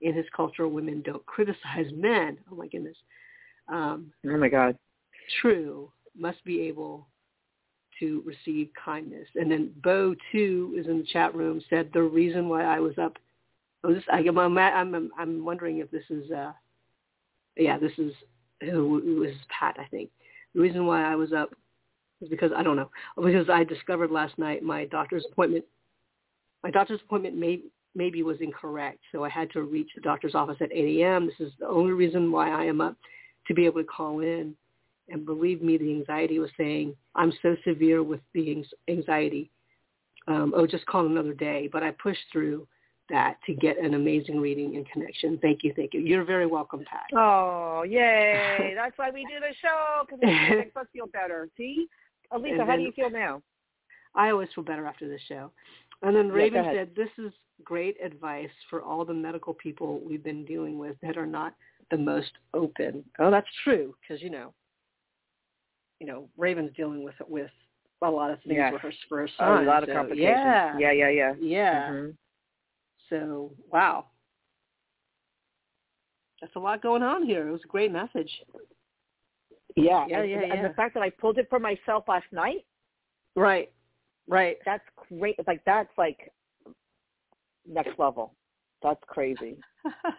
[0.00, 2.38] in his culture, women don't criticize men.
[2.50, 2.96] Oh my goodness.
[3.68, 4.76] Um, oh my God.
[5.40, 5.90] True.
[6.16, 7.06] Must be able
[8.00, 9.28] to receive kindness.
[9.36, 11.62] And then Bo too is in the chat room.
[11.70, 13.16] Said the reason why I was up.
[13.84, 16.30] Oh, this I, am I'm, I'm I'm wondering if this is.
[16.30, 16.52] uh
[17.56, 18.12] Yeah, this is
[18.62, 19.76] who, is Pat.
[19.78, 20.10] I think
[20.54, 21.50] the reason why I was up
[22.20, 25.64] is because I don't know because I discovered last night my doctor's appointment.
[26.62, 27.60] My doctor's appointment may
[27.94, 29.00] maybe was incorrect.
[29.12, 31.26] So I had to reach the doctor's office at 8 a.m.
[31.26, 32.96] This is the only reason why I am up
[33.46, 34.54] to be able to call in.
[35.08, 39.50] And believe me, the anxiety was saying, I'm so severe with the anxiety.
[40.26, 41.68] Um, oh, just call another day.
[41.70, 42.66] But I pushed through
[43.10, 45.38] that to get an amazing reading and connection.
[45.42, 46.00] Thank you, thank you.
[46.00, 47.06] You're very welcome, Pat.
[47.14, 48.72] Oh, yay.
[48.74, 51.48] That's why we do the show, because it makes us feel better.
[51.56, 51.88] See?
[52.32, 53.42] Alyssa, then, how do you feel now?
[54.14, 55.50] I always feel better after this show.
[56.02, 57.32] And then Raven yeah, said, this is
[57.64, 61.54] great advice for all the medical people we've been dealing with that are not
[61.90, 63.04] the most open.
[63.18, 64.52] Oh, that's true because you know,
[66.00, 67.50] you know, Raven's dealing with with
[68.02, 68.72] a lot of things yes.
[68.72, 69.64] for her for her son.
[69.64, 70.36] A lot so, of complications.
[70.36, 71.32] Yeah, yeah, yeah, yeah.
[71.40, 71.90] Yeah.
[71.90, 72.10] Mm-hmm.
[73.10, 74.06] So wow,
[76.40, 77.48] that's a lot going on here.
[77.48, 78.30] It was a great message.
[79.76, 80.68] Yeah, yeah, and, yeah, and yeah.
[80.68, 82.64] the fact that I pulled it for myself last night.
[83.36, 83.70] Right.
[84.32, 84.56] Right.
[84.64, 85.36] That's great.
[85.46, 86.32] Like that's like
[87.68, 88.34] next level.
[88.82, 89.58] That's crazy.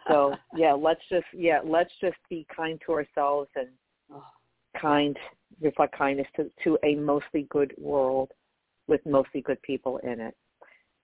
[0.08, 3.70] so yeah, let's just yeah, let's just be kind to ourselves and
[4.80, 5.18] kind
[5.62, 8.32] reflect kindness to to a mostly good world
[8.88, 10.36] with mostly good people in it.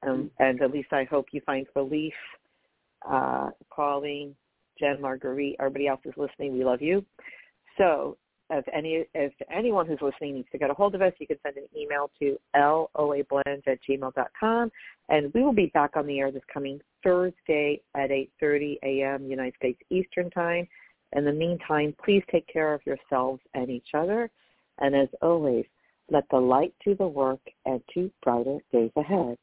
[0.05, 0.43] Um, mm-hmm.
[0.43, 2.13] and at least I hope you find relief.
[3.09, 4.35] Uh, Pauline,
[4.79, 6.53] Jen, Marguerite, everybody else is listening.
[6.53, 7.03] We love you.
[7.77, 8.17] So
[8.49, 11.37] if any if anyone who's listening needs to get a hold of us, you can
[11.43, 14.71] send an email to loablend at gmail.com.
[15.09, 19.25] And we will be back on the air this coming Thursday at 8.30 a.m.
[19.25, 20.67] United States Eastern Time.
[21.15, 24.29] In the meantime, please take care of yourselves and each other.
[24.79, 25.65] And as always,
[26.11, 29.37] let the light do the work and to brighter days ahead.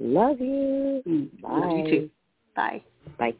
[0.00, 1.02] Love you.
[1.06, 1.48] Mm, Bye.
[1.48, 2.10] Love you too.
[2.56, 2.82] Bye.
[3.18, 3.34] Bye.